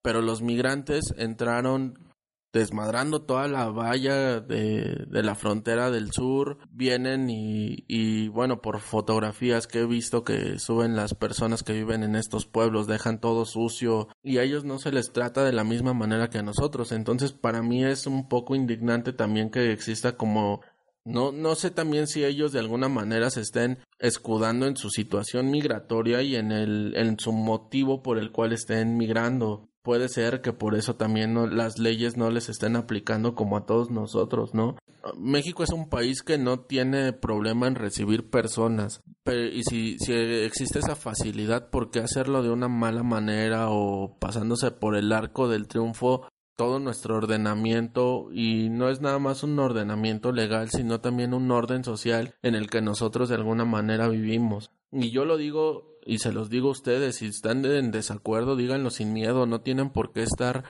Pero 0.01 0.21
los 0.21 0.41
migrantes 0.41 1.13
entraron 1.17 2.09
desmadrando 2.51 3.21
toda 3.21 3.47
la 3.47 3.69
valla 3.69 4.39
de, 4.39 5.05
de 5.07 5.23
la 5.23 5.35
frontera 5.35 5.91
del 5.91 6.11
sur, 6.11 6.57
vienen 6.71 7.29
y, 7.29 7.85
y, 7.87 8.27
bueno, 8.29 8.61
por 8.61 8.79
fotografías 8.79 9.67
que 9.67 9.81
he 9.81 9.85
visto 9.85 10.23
que 10.23 10.57
suben 10.57 10.95
las 10.95 11.13
personas 11.13 11.61
que 11.61 11.73
viven 11.73 12.03
en 12.03 12.15
estos 12.15 12.47
pueblos, 12.47 12.87
dejan 12.87 13.19
todo 13.19 13.45
sucio 13.45 14.07
y 14.23 14.37
a 14.37 14.43
ellos 14.43 14.63
no 14.63 14.79
se 14.79 14.91
les 14.91 15.11
trata 15.11 15.43
de 15.43 15.53
la 15.53 15.63
misma 15.63 15.93
manera 15.93 16.29
que 16.29 16.39
a 16.39 16.43
nosotros. 16.43 16.91
Entonces 16.91 17.33
para 17.33 17.61
mí 17.61 17.85
es 17.85 18.07
un 18.07 18.27
poco 18.27 18.55
indignante 18.55 19.13
también 19.13 19.51
que 19.51 19.71
exista 19.71 20.17
como 20.17 20.61
no, 21.05 21.31
no 21.31 21.55
sé 21.55 21.71
también 21.71 22.07
si 22.07 22.23
ellos 22.23 22.51
de 22.51 22.59
alguna 22.59 22.89
manera 22.89 23.29
se 23.29 23.41
estén 23.41 23.79
escudando 23.99 24.67
en 24.67 24.75
su 24.75 24.89
situación 24.89 25.49
migratoria 25.49 26.21
y 26.21 26.35
en 26.35 26.51
el, 26.51 26.93
en 26.95 27.17
su 27.19 27.31
motivo 27.31 28.03
por 28.03 28.17
el 28.17 28.31
cual 28.31 28.53
estén 28.53 28.97
migrando. 28.97 29.68
Puede 29.81 30.09
ser 30.09 30.41
que 30.41 30.53
por 30.53 30.75
eso 30.75 30.95
también 30.95 31.55
las 31.55 31.79
leyes 31.79 32.17
no 32.17 32.29
les 32.29 32.49
estén 32.49 32.75
aplicando 32.75 33.35
como 33.35 33.57
a 33.57 33.65
todos 33.65 33.89
nosotros, 33.89 34.53
¿no? 34.53 34.75
México 35.17 35.63
es 35.63 35.71
un 35.71 35.89
país 35.89 36.21
que 36.21 36.37
no 36.37 36.59
tiene 36.59 37.13
problema 37.13 37.67
en 37.67 37.75
recibir 37.75 38.29
personas. 38.29 39.01
Y 39.25 39.63
si 39.63 39.97
existe 40.11 40.79
esa 40.79 40.95
facilidad, 40.95 41.69
¿por 41.69 41.91
qué 41.91 41.99
hacerlo 41.99 42.43
de 42.43 42.49
una 42.49 42.67
mala 42.67 43.03
manera 43.03 43.69
o 43.69 44.17
pasándose 44.19 44.71
por 44.71 44.95
el 44.95 45.11
arco 45.13 45.47
del 45.47 45.67
triunfo 45.67 46.27
todo 46.59 46.79
nuestro 46.79 47.15
ordenamiento 47.15 48.27
y 48.33 48.67
no 48.67 48.89
es 48.89 48.99
nada 48.99 49.17
más 49.17 49.43
un 49.43 49.57
ordenamiento 49.59 50.33
legal, 50.33 50.69
sino 50.69 50.99
también 50.99 51.33
un 51.33 51.49
orden 51.51 51.85
social 51.85 52.35
en 52.41 52.53
el 52.53 52.69
que 52.69 52.81
nosotros 52.81 53.29
de 53.29 53.35
alguna 53.35 53.63
manera 53.63 54.09
vivimos. 54.09 54.69
Y 54.91 55.11
yo 55.11 55.23
lo 55.23 55.37
digo 55.37 55.98
y 56.05 56.19
se 56.19 56.31
los 56.31 56.49
digo 56.49 56.69
a 56.69 56.71
ustedes, 56.71 57.17
si 57.17 57.27
están 57.27 57.65
en 57.65 57.91
desacuerdo, 57.91 58.55
díganlo 58.55 58.89
sin 58.89 59.13
miedo, 59.13 59.45
no 59.45 59.61
tienen 59.61 59.91
por 59.91 60.11
qué 60.11 60.23
estar 60.23 60.69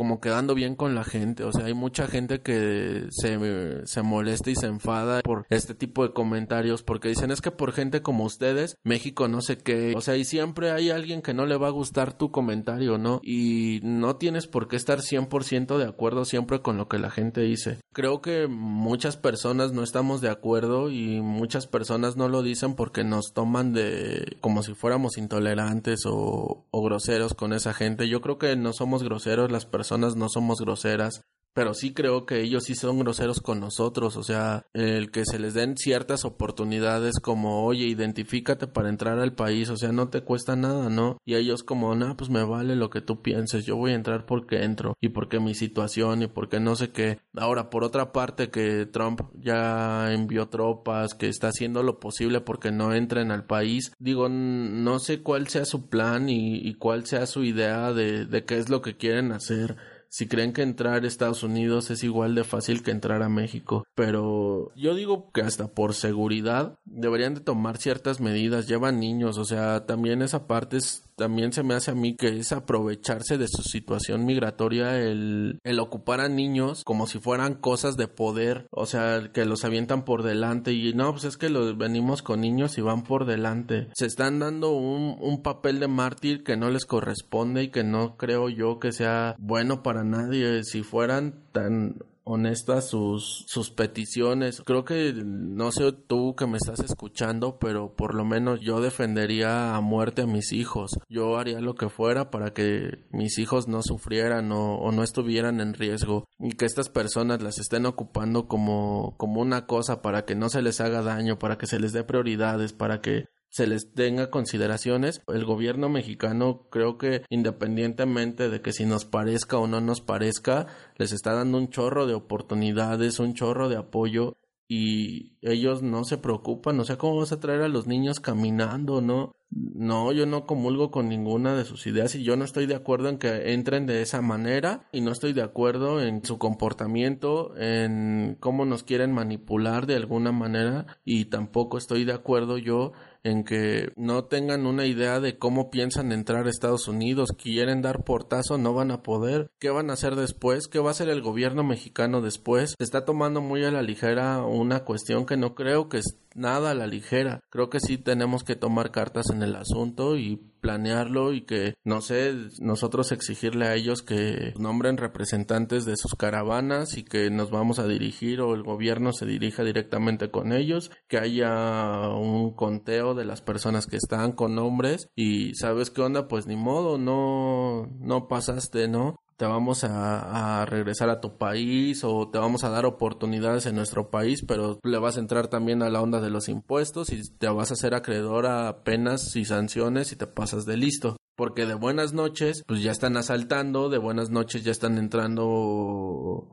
como 0.00 0.18
quedando 0.18 0.54
bien 0.54 0.76
con 0.76 0.94
la 0.94 1.04
gente. 1.04 1.44
O 1.44 1.52
sea, 1.52 1.66
hay 1.66 1.74
mucha 1.74 2.06
gente 2.06 2.40
que 2.40 3.04
se, 3.10 3.86
se 3.86 4.00
molesta 4.00 4.50
y 4.50 4.54
se 4.54 4.64
enfada 4.64 5.20
por 5.20 5.44
este 5.50 5.74
tipo 5.74 6.04
de 6.04 6.14
comentarios 6.14 6.82
porque 6.82 7.10
dicen 7.10 7.30
es 7.30 7.42
que 7.42 7.50
por 7.50 7.72
gente 7.72 8.00
como 8.00 8.24
ustedes, 8.24 8.78
México 8.82 9.28
no 9.28 9.42
sé 9.42 9.58
qué. 9.58 9.92
O 9.94 10.00
sea, 10.00 10.16
y 10.16 10.24
siempre 10.24 10.70
hay 10.70 10.88
alguien 10.88 11.20
que 11.20 11.34
no 11.34 11.44
le 11.44 11.58
va 11.58 11.66
a 11.66 11.72
gustar 11.72 12.16
tu 12.16 12.30
comentario, 12.30 12.96
¿no? 12.96 13.20
Y 13.22 13.80
no 13.82 14.16
tienes 14.16 14.46
por 14.46 14.68
qué 14.68 14.76
estar 14.76 15.00
100% 15.00 15.76
de 15.76 15.84
acuerdo 15.84 16.24
siempre 16.24 16.62
con 16.62 16.78
lo 16.78 16.88
que 16.88 16.98
la 16.98 17.10
gente 17.10 17.42
dice. 17.42 17.76
Creo 17.92 18.22
que 18.22 18.46
muchas 18.46 19.18
personas 19.18 19.72
no 19.74 19.82
estamos 19.82 20.22
de 20.22 20.30
acuerdo 20.30 20.90
y 20.90 21.20
muchas 21.20 21.66
personas 21.66 22.16
no 22.16 22.30
lo 22.30 22.40
dicen 22.42 22.74
porque 22.74 23.04
nos 23.04 23.34
toman 23.34 23.74
de 23.74 24.38
como 24.40 24.62
si 24.62 24.72
fuéramos 24.72 25.18
intolerantes 25.18 26.06
o, 26.06 26.64
o 26.70 26.82
groseros 26.82 27.34
con 27.34 27.52
esa 27.52 27.74
gente. 27.74 28.08
Yo 28.08 28.22
creo 28.22 28.38
que 28.38 28.56
no 28.56 28.72
somos 28.72 29.02
groseros 29.02 29.52
las 29.52 29.66
personas 29.66 29.89
personas 29.90 30.14
no 30.14 30.28
somos 30.28 30.58
groseras. 30.60 31.22
Pero 31.52 31.74
sí 31.74 31.92
creo 31.92 32.26
que 32.26 32.40
ellos 32.40 32.64
sí 32.64 32.74
son 32.74 32.98
groseros 32.98 33.40
con 33.40 33.60
nosotros, 33.60 34.16
o 34.16 34.22
sea, 34.22 34.66
el 34.72 35.10
que 35.10 35.24
se 35.24 35.38
les 35.38 35.54
den 35.54 35.76
ciertas 35.76 36.24
oportunidades 36.24 37.18
como, 37.20 37.64
oye, 37.64 37.86
identifícate 37.86 38.66
para 38.66 38.88
entrar 38.88 39.18
al 39.18 39.34
país, 39.34 39.68
o 39.70 39.76
sea, 39.76 39.92
no 39.92 40.08
te 40.08 40.22
cuesta 40.22 40.56
nada, 40.56 40.88
¿no? 40.88 41.18
Y 41.24 41.34
ellos 41.34 41.62
como, 41.62 41.94
no, 41.94 42.16
pues 42.16 42.30
me 42.30 42.44
vale 42.44 42.76
lo 42.76 42.90
que 42.90 43.00
tú 43.00 43.22
pienses, 43.22 43.64
yo 43.64 43.76
voy 43.76 43.92
a 43.92 43.96
entrar 43.96 44.26
porque 44.26 44.62
entro 44.64 44.96
y 45.00 45.08
porque 45.10 45.40
mi 45.40 45.54
situación 45.54 46.22
y 46.22 46.26
porque 46.28 46.60
no 46.60 46.76
sé 46.76 46.90
qué. 46.90 47.18
Ahora, 47.36 47.70
por 47.70 47.84
otra 47.84 48.12
parte, 48.12 48.50
que 48.50 48.86
Trump 48.86 49.20
ya 49.34 50.12
envió 50.12 50.48
tropas, 50.48 51.14
que 51.14 51.28
está 51.28 51.48
haciendo 51.48 51.82
lo 51.82 52.00
posible 52.00 52.40
porque 52.40 52.70
no 52.70 52.94
entren 52.94 53.30
al 53.30 53.44
país, 53.44 53.92
digo, 53.98 54.28
no 54.28 54.98
sé 54.98 55.22
cuál 55.22 55.48
sea 55.48 55.64
su 55.64 55.88
plan 55.88 56.28
y, 56.28 56.56
y 56.56 56.74
cuál 56.74 57.06
sea 57.06 57.26
su 57.26 57.44
idea 57.44 57.92
de, 57.92 58.26
de 58.26 58.44
qué 58.44 58.58
es 58.58 58.68
lo 58.68 58.82
que 58.82 58.96
quieren 58.96 59.32
hacer 59.32 59.76
si 60.10 60.26
creen 60.26 60.52
que 60.52 60.62
entrar 60.62 61.04
a 61.04 61.06
Estados 61.06 61.44
Unidos 61.44 61.90
es 61.90 62.02
igual 62.02 62.34
de 62.34 62.42
fácil 62.42 62.82
que 62.82 62.90
entrar 62.90 63.22
a 63.22 63.28
México. 63.28 63.86
Pero 63.94 64.72
yo 64.74 64.94
digo 64.94 65.30
que 65.32 65.42
hasta 65.42 65.68
por 65.68 65.94
seguridad 65.94 66.78
deberían 66.84 67.34
de 67.34 67.40
tomar 67.40 67.78
ciertas 67.78 68.20
medidas. 68.20 68.66
Llevan 68.66 68.98
niños, 68.98 69.38
o 69.38 69.44
sea, 69.44 69.86
también 69.86 70.20
esa 70.20 70.48
parte 70.48 70.78
es 70.78 71.04
también 71.20 71.52
se 71.52 71.62
me 71.62 71.74
hace 71.74 71.90
a 71.90 71.94
mí 71.94 72.16
que 72.16 72.28
es 72.28 72.50
aprovecharse 72.50 73.36
de 73.36 73.46
su 73.46 73.62
situación 73.62 74.24
migratoria 74.24 74.98
el, 74.98 75.60
el 75.64 75.78
ocupar 75.78 76.22
a 76.22 76.30
niños 76.30 76.82
como 76.82 77.06
si 77.06 77.18
fueran 77.18 77.56
cosas 77.56 77.98
de 77.98 78.08
poder, 78.08 78.66
o 78.70 78.86
sea, 78.86 79.30
que 79.34 79.44
los 79.44 79.66
avientan 79.66 80.06
por 80.06 80.22
delante 80.22 80.72
y 80.72 80.94
no, 80.94 81.12
pues 81.12 81.24
es 81.24 81.36
que 81.36 81.50
los 81.50 81.76
venimos 81.76 82.22
con 82.22 82.40
niños 82.40 82.78
y 82.78 82.80
van 82.80 83.02
por 83.02 83.26
delante. 83.26 83.88
Se 83.94 84.06
están 84.06 84.38
dando 84.38 84.70
un, 84.70 85.18
un 85.20 85.42
papel 85.42 85.78
de 85.78 85.88
mártir 85.88 86.42
que 86.42 86.56
no 86.56 86.70
les 86.70 86.86
corresponde 86.86 87.64
y 87.64 87.68
que 87.68 87.84
no 87.84 88.16
creo 88.16 88.48
yo 88.48 88.78
que 88.80 88.90
sea 88.90 89.36
bueno 89.38 89.82
para 89.82 90.04
nadie. 90.04 90.64
Si 90.64 90.82
fueran 90.82 91.34
tan 91.52 91.96
honestas 92.30 92.88
sus, 92.88 93.44
sus 93.46 93.70
peticiones. 93.70 94.62
Creo 94.64 94.84
que, 94.84 95.12
no 95.14 95.72
sé 95.72 95.92
tú 95.92 96.34
que 96.36 96.46
me 96.46 96.56
estás 96.56 96.80
escuchando, 96.80 97.58
pero 97.58 97.94
por 97.94 98.14
lo 98.14 98.24
menos 98.24 98.60
yo 98.60 98.80
defendería 98.80 99.74
a 99.74 99.80
muerte 99.80 100.22
a 100.22 100.26
mis 100.26 100.52
hijos. 100.52 100.92
Yo 101.08 101.38
haría 101.38 101.60
lo 101.60 101.74
que 101.74 101.88
fuera 101.88 102.30
para 102.30 102.52
que 102.52 103.04
mis 103.10 103.38
hijos 103.38 103.68
no 103.68 103.82
sufrieran 103.82 104.52
o, 104.52 104.76
o 104.76 104.92
no 104.92 105.02
estuvieran 105.02 105.60
en 105.60 105.74
riesgo 105.74 106.26
y 106.38 106.52
que 106.52 106.66
estas 106.66 106.88
personas 106.88 107.42
las 107.42 107.58
estén 107.58 107.86
ocupando 107.86 108.46
como, 108.46 109.14
como 109.16 109.40
una 109.40 109.66
cosa 109.66 110.02
para 110.02 110.24
que 110.24 110.34
no 110.34 110.48
se 110.48 110.62
les 110.62 110.80
haga 110.80 111.02
daño, 111.02 111.38
para 111.38 111.58
que 111.58 111.66
se 111.66 111.80
les 111.80 111.92
dé 111.92 112.04
prioridades, 112.04 112.72
para 112.72 113.00
que 113.00 113.26
se 113.50 113.66
les 113.66 113.92
tenga 113.92 114.30
consideraciones. 114.30 115.22
El 115.26 115.44
gobierno 115.44 115.88
mexicano 115.88 116.68
creo 116.70 116.96
que 116.96 117.22
independientemente 117.28 118.48
de 118.48 118.62
que 118.62 118.72
si 118.72 118.86
nos 118.86 119.04
parezca 119.04 119.58
o 119.58 119.66
no 119.66 119.80
nos 119.80 120.00
parezca, 120.00 120.66
les 120.96 121.12
está 121.12 121.34
dando 121.34 121.58
un 121.58 121.68
chorro 121.68 122.06
de 122.06 122.14
oportunidades, 122.14 123.18
un 123.18 123.34
chorro 123.34 123.68
de 123.68 123.76
apoyo 123.76 124.38
y 124.72 125.36
ellos 125.42 125.82
no 125.82 126.04
se 126.04 126.16
preocupan, 126.16 126.78
o 126.78 126.84
sea, 126.84 126.96
¿cómo 126.96 127.16
vas 127.16 127.32
a 127.32 127.40
traer 127.40 127.62
a 127.62 127.68
los 127.68 127.88
niños 127.88 128.20
caminando, 128.20 129.00
no? 129.00 129.32
No, 129.50 130.12
yo 130.12 130.26
no 130.26 130.46
comulgo 130.46 130.92
con 130.92 131.08
ninguna 131.08 131.56
de 131.56 131.64
sus 131.64 131.88
ideas 131.88 132.14
y 132.14 132.22
yo 132.22 132.36
no 132.36 132.44
estoy 132.44 132.66
de 132.66 132.76
acuerdo 132.76 133.08
en 133.08 133.18
que 133.18 133.52
entren 133.52 133.84
de 133.86 134.00
esa 134.00 134.22
manera 134.22 134.88
y 134.92 135.00
no 135.00 135.10
estoy 135.10 135.32
de 135.32 135.42
acuerdo 135.42 136.00
en 136.00 136.24
su 136.24 136.38
comportamiento, 136.38 137.56
en 137.56 138.36
cómo 138.38 138.64
nos 138.64 138.84
quieren 138.84 139.12
manipular 139.12 139.86
de 139.86 139.96
alguna 139.96 140.30
manera 140.30 140.86
y 141.04 141.24
tampoco 141.24 141.76
estoy 141.76 142.04
de 142.04 142.12
acuerdo 142.12 142.56
yo 142.56 142.92
en 143.22 143.44
que 143.44 143.92
no 143.96 144.24
tengan 144.24 144.66
una 144.66 144.86
idea 144.86 145.20
de 145.20 145.38
cómo 145.38 145.70
piensan 145.70 146.12
entrar 146.12 146.46
a 146.46 146.50
Estados 146.50 146.88
Unidos, 146.88 147.30
quieren 147.36 147.82
dar 147.82 148.04
portazo, 148.04 148.58
no 148.58 148.74
van 148.74 148.90
a 148.90 149.02
poder, 149.02 149.50
qué 149.58 149.70
van 149.70 149.90
a 149.90 149.94
hacer 149.94 150.16
después, 150.16 150.68
qué 150.68 150.78
va 150.78 150.88
a 150.88 150.90
hacer 150.92 151.08
el 151.08 151.22
gobierno 151.22 151.62
mexicano 151.62 152.20
después, 152.20 152.74
se 152.78 152.84
está 152.84 153.04
tomando 153.04 153.40
muy 153.40 153.64
a 153.64 153.70
la 153.70 153.82
ligera 153.82 154.44
una 154.44 154.84
cuestión 154.84 155.26
que 155.26 155.36
no 155.36 155.54
creo 155.54 155.88
que 155.88 155.98
es 155.98 156.16
nada 156.34 156.70
a 156.70 156.74
la 156.74 156.86
ligera, 156.86 157.40
creo 157.50 157.70
que 157.70 157.80
sí 157.80 157.98
tenemos 157.98 158.44
que 158.44 158.56
tomar 158.56 158.90
cartas 158.90 159.26
en 159.30 159.42
el 159.42 159.56
asunto 159.56 160.16
y 160.16 160.49
planearlo 160.60 161.32
y 161.32 161.42
que, 161.42 161.74
no 161.84 162.00
sé, 162.00 162.34
nosotros 162.60 163.12
exigirle 163.12 163.66
a 163.66 163.74
ellos 163.74 164.02
que 164.02 164.54
nombren 164.58 164.96
representantes 164.96 165.84
de 165.84 165.96
sus 165.96 166.14
caravanas 166.14 166.96
y 166.96 167.04
que 167.04 167.30
nos 167.30 167.50
vamos 167.50 167.78
a 167.78 167.86
dirigir 167.86 168.40
o 168.40 168.54
el 168.54 168.62
gobierno 168.62 169.12
se 169.12 169.26
dirija 169.26 169.64
directamente 169.64 170.30
con 170.30 170.52
ellos, 170.52 170.90
que 171.08 171.18
haya 171.18 172.08
un 172.10 172.54
conteo 172.54 173.14
de 173.14 173.24
las 173.24 173.42
personas 173.42 173.86
que 173.86 173.96
están 173.96 174.32
con 174.32 174.54
nombres 174.54 175.08
y 175.16 175.54
sabes 175.54 175.90
qué 175.90 176.02
onda, 176.02 176.28
pues 176.28 176.46
ni 176.46 176.56
modo, 176.56 176.98
no, 176.98 177.86
no 177.98 178.28
pasaste, 178.28 178.88
¿no? 178.88 179.16
Te 179.40 179.46
vamos 179.46 179.84
a, 179.84 180.66
regresar 180.66 181.08
a 181.08 181.22
tu 181.22 181.38
país 181.38 182.04
o 182.04 182.28
te 182.28 182.36
vamos 182.36 182.62
a 182.62 182.68
dar 182.68 182.84
oportunidades 182.84 183.64
en 183.64 183.74
nuestro 183.74 184.10
país, 184.10 184.44
pero 184.46 184.78
le 184.84 184.98
vas 184.98 185.16
a 185.16 185.20
entrar 185.20 185.48
también 185.48 185.82
a 185.82 185.88
la 185.88 186.02
onda 186.02 186.20
de 186.20 186.28
los 186.28 186.50
impuestos 186.50 187.10
y 187.10 187.22
te 187.38 187.48
vas 187.48 187.70
a 187.70 187.72
hacer 187.72 187.94
acreedor 187.94 188.44
a 188.44 188.84
penas 188.84 189.34
y 189.36 189.46
sanciones 189.46 190.12
y 190.12 190.16
te 190.16 190.26
pasas 190.26 190.66
de 190.66 190.76
listo. 190.76 191.16
Porque 191.36 191.64
de 191.64 191.72
buenas 191.72 192.12
noches, 192.12 192.64
pues 192.66 192.82
ya 192.82 192.90
están 192.90 193.16
asaltando, 193.16 193.88
de 193.88 193.96
buenas 193.96 194.28
noches 194.28 194.62
ya 194.62 194.72
están 194.72 194.98
entrando 194.98 196.50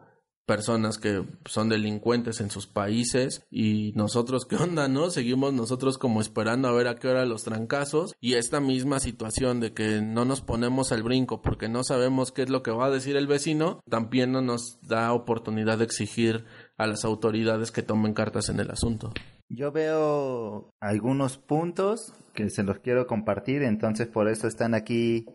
personas 0.48 0.98
que 0.98 1.24
son 1.46 1.68
delincuentes 1.68 2.40
en 2.40 2.50
sus 2.50 2.68
países 2.68 3.46
y 3.52 3.92
nosotros 3.96 4.46
qué 4.46 4.56
onda, 4.56 4.88
¿no? 4.88 5.10
Seguimos 5.10 5.54
nosotros 5.54 5.98
como 5.98 6.22
esperando 6.22 6.70
a 6.70 6.72
ver 6.72 6.88
a 6.88 6.96
qué 6.96 7.10
hora 7.10 7.26
los 7.26 7.44
trancazos 7.44 8.16
y 8.22 8.36
esta 8.36 8.62
misma 8.62 9.02
situación 9.02 9.60
de 9.60 9.74
que 9.74 10.02
no 10.02 10.24
nos 10.24 10.42
ponemos 10.42 10.94
al 10.94 11.04
brinco 11.04 11.42
porque 11.42 11.68
no 11.68 11.84
sabemos 11.84 12.32
qué 12.32 12.44
es 12.44 12.50
lo 12.50 12.64
que 12.64 12.72
va 12.72 12.86
a 12.86 12.90
decir 12.90 13.18
el 13.18 13.28
vecino, 13.28 13.82
también 13.90 14.32
no 14.32 14.42
nos 14.42 14.80
da 14.82 15.12
oportunidad 15.12 15.80
de 15.80 15.84
exigir 15.84 16.46
a 16.78 16.88
las 16.88 17.04
autoridades 17.04 17.72
que 17.72 17.84
tomen 17.84 18.14
cartas 18.14 18.48
en 18.48 18.62
el 18.62 18.72
asunto. 18.72 19.14
Yo 19.50 19.74
veo 19.74 20.70
algunos 20.80 21.38
puntos 21.38 22.14
que 22.34 22.50
se 22.50 22.64
los 22.64 22.80
quiero 22.80 23.06
compartir, 23.06 23.64
entonces 23.64 24.08
por 24.08 24.30
eso 24.30 24.48
están 24.48 24.74
aquí 24.74 25.26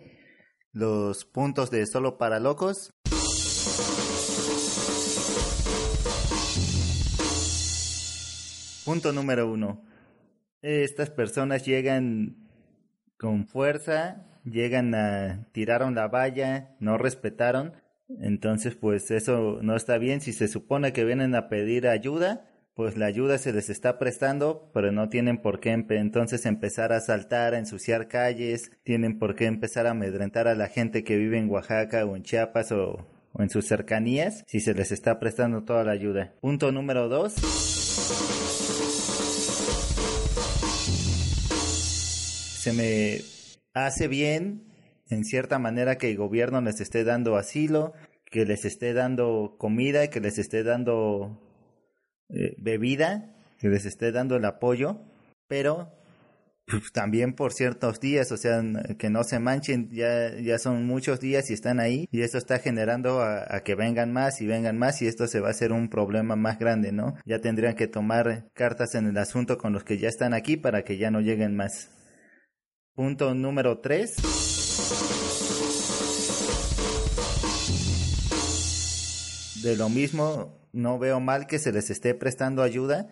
los 0.72 1.27
puntos 1.27 1.70
de 1.70 1.87
solo 1.87 2.16
para 2.16 2.40
locos. 2.40 2.94
Punto 8.85 9.12
número 9.12 9.51
uno. 9.51 9.85
Estas 10.61 11.11
personas 11.11 11.64
llegan 11.64 12.37
con 13.16 13.47
fuerza, 13.47 14.27
llegan 14.45 14.95
a 14.95 15.47
tiraron 15.53 15.95
la 15.95 16.09
valla, 16.09 16.75
no 16.81 16.99
respetaron. 16.99 17.75
Entonces, 18.21 18.75
pues 18.75 19.11
eso 19.11 19.61
no 19.62 19.77
está 19.77 19.99
bien. 19.99 20.21
Si 20.21 20.33
se 20.33 20.49
supone 20.49 20.92
que 20.92 21.05
vienen 21.05 21.35
a 21.35 21.49
pedir 21.49 21.87
ayuda, 21.87 22.49
pues 22.75 22.97
la 22.97 23.07
ayuda 23.07 23.38
se 23.38 23.53
les 23.53 23.71
está 23.71 23.99
prestando, 23.99 24.71
pero 24.75 24.92
no 24.92 25.09
tienen 25.09 25.38
por 25.38 25.61
qué 25.61 25.71
entonces 25.71 26.47
empezar 26.47 26.92
a 26.92 27.01
saltar, 27.01 27.55
a 27.55 27.59
ensuciar 27.59 28.09
calles, 28.09 28.71
tienen 28.83 29.18
por 29.18 29.37
qué 29.37 29.47
empezar 29.47 29.87
a 29.87 29.90
amedrentar 29.90 30.49
a 30.49 30.55
la 30.55 30.68
gente 30.68 31.05
que 31.05 31.16
vive 31.16 31.38
en 31.38 31.51
Oaxaca 31.51 32.05
o 32.05 32.16
en 32.16 32.23
Chiapas 32.23 32.73
o, 32.73 33.07
o 33.33 33.42
en 33.42 33.51
sus 33.51 33.66
cercanías, 33.66 34.45
si 34.47 34.61
se 34.61 34.75
les 34.75 34.90
está 34.90 35.18
prestando 35.21 35.64
toda 35.64 35.85
la 35.85 35.92
ayuda. 35.92 36.35
Punto 36.40 36.73
número 36.73 37.09
dos. 37.09 38.41
Se 42.62 42.72
me 42.72 43.20
hace 43.75 44.07
bien 44.07 44.62
en 45.11 45.25
cierta 45.25 45.59
manera 45.59 45.98
que 45.98 46.12
el 46.12 46.16
gobierno 46.16 46.61
les 46.61 46.81
esté 46.81 47.03
dando 47.03 47.35
asilo, 47.35 47.92
que 48.31 48.44
les 48.44 48.64
esté 48.64 48.92
dando 48.92 49.57
comida, 49.59 50.11
que 50.11 50.20
les 50.20 50.38
esté 50.38 50.62
dando 50.62 51.40
eh, 52.29 52.55
bebida, 52.59 53.35
que 53.59 53.68
les 53.68 53.85
esté 53.85 54.12
dando 54.12 54.37
el 54.37 54.44
apoyo, 54.44 55.01
pero 55.48 55.90
pues, 56.66 56.92
también 56.92 57.33
por 57.33 57.53
ciertos 57.53 57.98
días, 57.98 58.31
o 58.31 58.37
sea, 58.37 58.62
que 58.96 59.11
no 59.11 59.25
se 59.25 59.40
manchen, 59.40 59.90
ya, 59.90 60.33
ya 60.38 60.57
son 60.61 60.87
muchos 60.87 61.18
días 61.18 61.51
y 61.51 61.55
están 61.55 61.81
ahí 61.81 62.07
y 62.12 62.22
eso 62.22 62.38
está 62.38 62.61
generando 62.61 63.22
a, 63.22 63.44
a, 63.57 63.64
que 63.64 63.75
vengan 63.75 64.12
más 64.12 64.40
y 64.40 64.46
vengan 64.46 64.79
más 64.79 65.03
y 65.03 65.09
esto 65.09 65.27
se 65.27 65.40
va 65.40 65.48
a 65.48 65.51
hacer 65.51 65.72
un 65.72 65.88
problema 65.88 66.37
más 66.37 66.61
grande, 66.61 66.92
¿no? 66.92 67.16
Ya 67.25 67.40
tendrían 67.40 67.75
que 67.75 67.88
tomar 67.88 68.46
cartas 68.55 68.94
en 68.94 69.09
el 69.09 69.18
asunto 69.18 69.59
con 69.59 69.72
los 69.72 69.83
que 69.83 69.98
ya 69.98 70.09
están 70.09 70.33
aquí 70.33 70.57
para 70.57 70.85
que 70.85 70.96
ya 70.96 71.11
no 71.11 71.20
lleguen 71.20 71.57
más. 71.57 71.90
Punto 72.94 73.35
número 73.35 73.78
3. 73.78 74.16
De 79.62 79.76
lo 79.78 79.88
mismo, 79.88 80.61
no 80.74 80.98
veo 80.98 81.18
mal 81.18 81.46
que 81.46 81.59
se 81.59 81.72
les 81.72 81.88
esté 81.88 82.14
prestando 82.14 82.62
ayuda, 82.62 83.09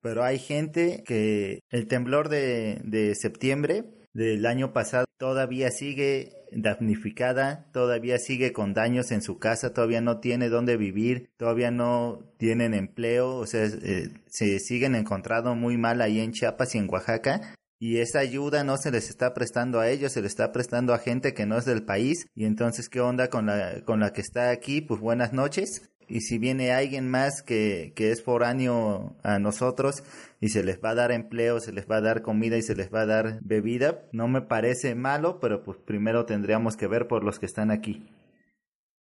pero 0.00 0.22
hay 0.22 0.38
gente 0.38 1.02
que 1.04 1.58
el 1.70 1.88
temblor 1.88 2.28
de, 2.28 3.16
septiembre 3.16 3.86
del 4.12 4.46
año 4.46 4.72
pasado 4.72 5.06
todavía 5.18 5.72
sigue 5.72 6.44
damnificada, 6.52 7.66
todavía 7.72 8.18
sigue 8.18 8.52
con 8.52 8.74
daños 8.74 9.10
en 9.10 9.22
su 9.22 9.40
casa, 9.40 9.74
todavía 9.74 10.00
no 10.00 10.20
tiene 10.20 10.48
dónde 10.48 10.76
vivir, 10.76 11.30
todavía 11.36 11.72
no 11.72 12.20
tienen 12.36 12.74
empleo, 12.74 13.34
o 13.34 13.46
sea, 13.46 13.64
eh, 13.64 14.10
se 14.26 14.60
siguen 14.60 14.94
encontrando 14.94 15.56
muy 15.56 15.76
mal 15.76 16.00
ahí 16.00 16.20
en 16.20 16.30
Chiapas 16.30 16.76
y 16.76 16.78
en 16.78 16.88
Oaxaca 16.88 17.56
y 17.78 17.98
esa 17.98 18.20
ayuda 18.20 18.64
no 18.64 18.76
se 18.76 18.90
les 18.90 19.10
está 19.10 19.34
prestando 19.34 19.80
a 19.80 19.90
ellos, 19.90 20.12
se 20.12 20.20
le 20.20 20.26
está 20.26 20.52
prestando 20.52 20.94
a 20.94 20.98
gente 20.98 21.34
que 21.34 21.46
no 21.46 21.58
es 21.58 21.64
del 21.64 21.84
país 21.84 22.26
y 22.34 22.44
entonces 22.44 22.88
qué 22.88 23.00
onda 23.00 23.28
con 23.28 23.46
la 23.46 23.82
con 23.84 24.00
la 24.00 24.12
que 24.12 24.20
está 24.20 24.50
aquí, 24.50 24.80
pues 24.80 25.00
buenas 25.00 25.32
noches. 25.32 25.90
Y 26.08 26.20
si 26.20 26.38
viene 26.38 26.72
alguien 26.72 27.08
más 27.10 27.42
que, 27.42 27.92
que 27.96 28.12
es 28.12 28.22
foráneo 28.22 29.16
a 29.24 29.40
nosotros 29.40 30.04
y 30.40 30.50
se 30.50 30.62
les 30.62 30.78
va 30.78 30.90
a 30.90 30.94
dar 30.94 31.10
empleo, 31.10 31.58
se 31.58 31.72
les 31.72 31.90
va 31.90 31.96
a 31.96 32.00
dar 32.00 32.22
comida 32.22 32.56
y 32.56 32.62
se 32.62 32.76
les 32.76 32.94
va 32.94 33.00
a 33.00 33.06
dar 33.06 33.40
bebida, 33.42 34.04
no 34.12 34.28
me 34.28 34.40
parece 34.40 34.94
malo, 34.94 35.40
pero 35.40 35.64
pues 35.64 35.78
primero 35.84 36.24
tendríamos 36.24 36.76
que 36.76 36.86
ver 36.86 37.08
por 37.08 37.24
los 37.24 37.40
que 37.40 37.46
están 37.46 37.72
aquí. 37.72 38.06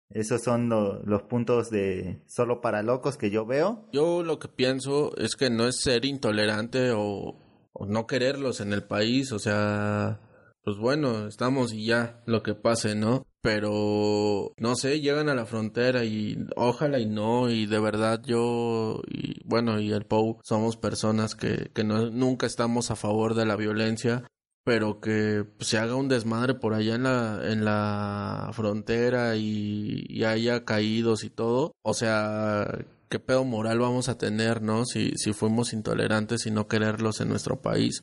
Esos 0.09 0.43
son 0.43 0.69
los 0.69 1.23
puntos 1.23 1.71
de 1.71 2.23
solo 2.27 2.61
para 2.61 2.83
locos 2.83 3.17
que 3.19 3.31
yo 3.31 3.45
veo. 3.45 3.89
Yo 3.93 4.23
lo 4.23 4.39
que 4.39 4.49
pienso 4.49 5.15
es 5.17 5.35
que 5.35 5.51
no 5.51 5.67
es 5.67 5.81
ser 5.81 6.05
intolerante 6.05 6.93
o, 6.93 7.37
o 7.75 7.87
no 7.87 8.07
quererlos 8.07 8.61
en 8.61 8.73
el 8.73 8.85
país, 8.85 9.33
o 9.33 9.39
sea, 9.39 10.21
pues 10.63 10.79
bueno, 10.79 11.27
estamos 11.27 11.73
y 11.75 11.87
ya, 11.87 12.23
lo 12.27 12.43
que 12.43 12.55
pase, 12.55 12.95
¿no? 12.95 13.27
Pero, 13.43 14.53
no 14.57 14.77
sé, 14.77 15.01
llegan 15.01 15.29
a 15.29 15.35
la 15.35 15.45
frontera 15.45 16.05
y 16.05 16.47
ojalá 16.57 16.99
y 16.99 17.07
no, 17.07 17.51
y 17.51 17.67
de 17.67 17.79
verdad 17.79 18.23
yo, 18.25 19.03
y 19.07 19.43
bueno, 19.45 19.79
y 19.81 19.93
el 19.93 20.07
POU 20.07 20.39
somos 20.43 20.79
personas 20.79 21.35
que, 21.35 21.71
que 21.75 21.85
nunca 21.85 22.47
estamos 22.47 22.91
a 22.91 22.97
favor 22.97 23.35
de 23.35 23.45
la 23.45 23.57
violencia, 23.57 24.25
pero 24.65 25.01
que 25.01 25.45
se 25.61 25.77
haga 25.77 25.95
un 25.95 26.09
desmadre 26.09 26.55
por 26.55 26.73
allá 26.73 26.95
en 26.95 27.03
la, 27.03 27.41
en 27.45 27.65
la 27.67 28.51
frontera 28.55 29.37
y, 29.37 30.07
y 30.09 30.25
haya 30.25 30.65
caídos 30.65 31.25
y 31.25 31.31
todo. 31.31 31.73
O 31.83 31.93
sea, 31.93 32.67
qué 33.15 33.21
pedo 33.21 33.45
moral 33.45 33.79
vamos 33.79 34.09
a 34.09 34.19
tener, 34.19 34.61
¿no? 34.61 34.85
Si, 34.85 35.13
si 35.15 35.33
fuimos 35.33 35.73
intolerantes 35.73 36.47
y 36.47 36.51
no 36.51 36.67
quererlos 36.67 37.21
en 37.21 37.29
nuestro 37.29 37.63
país. 37.63 38.01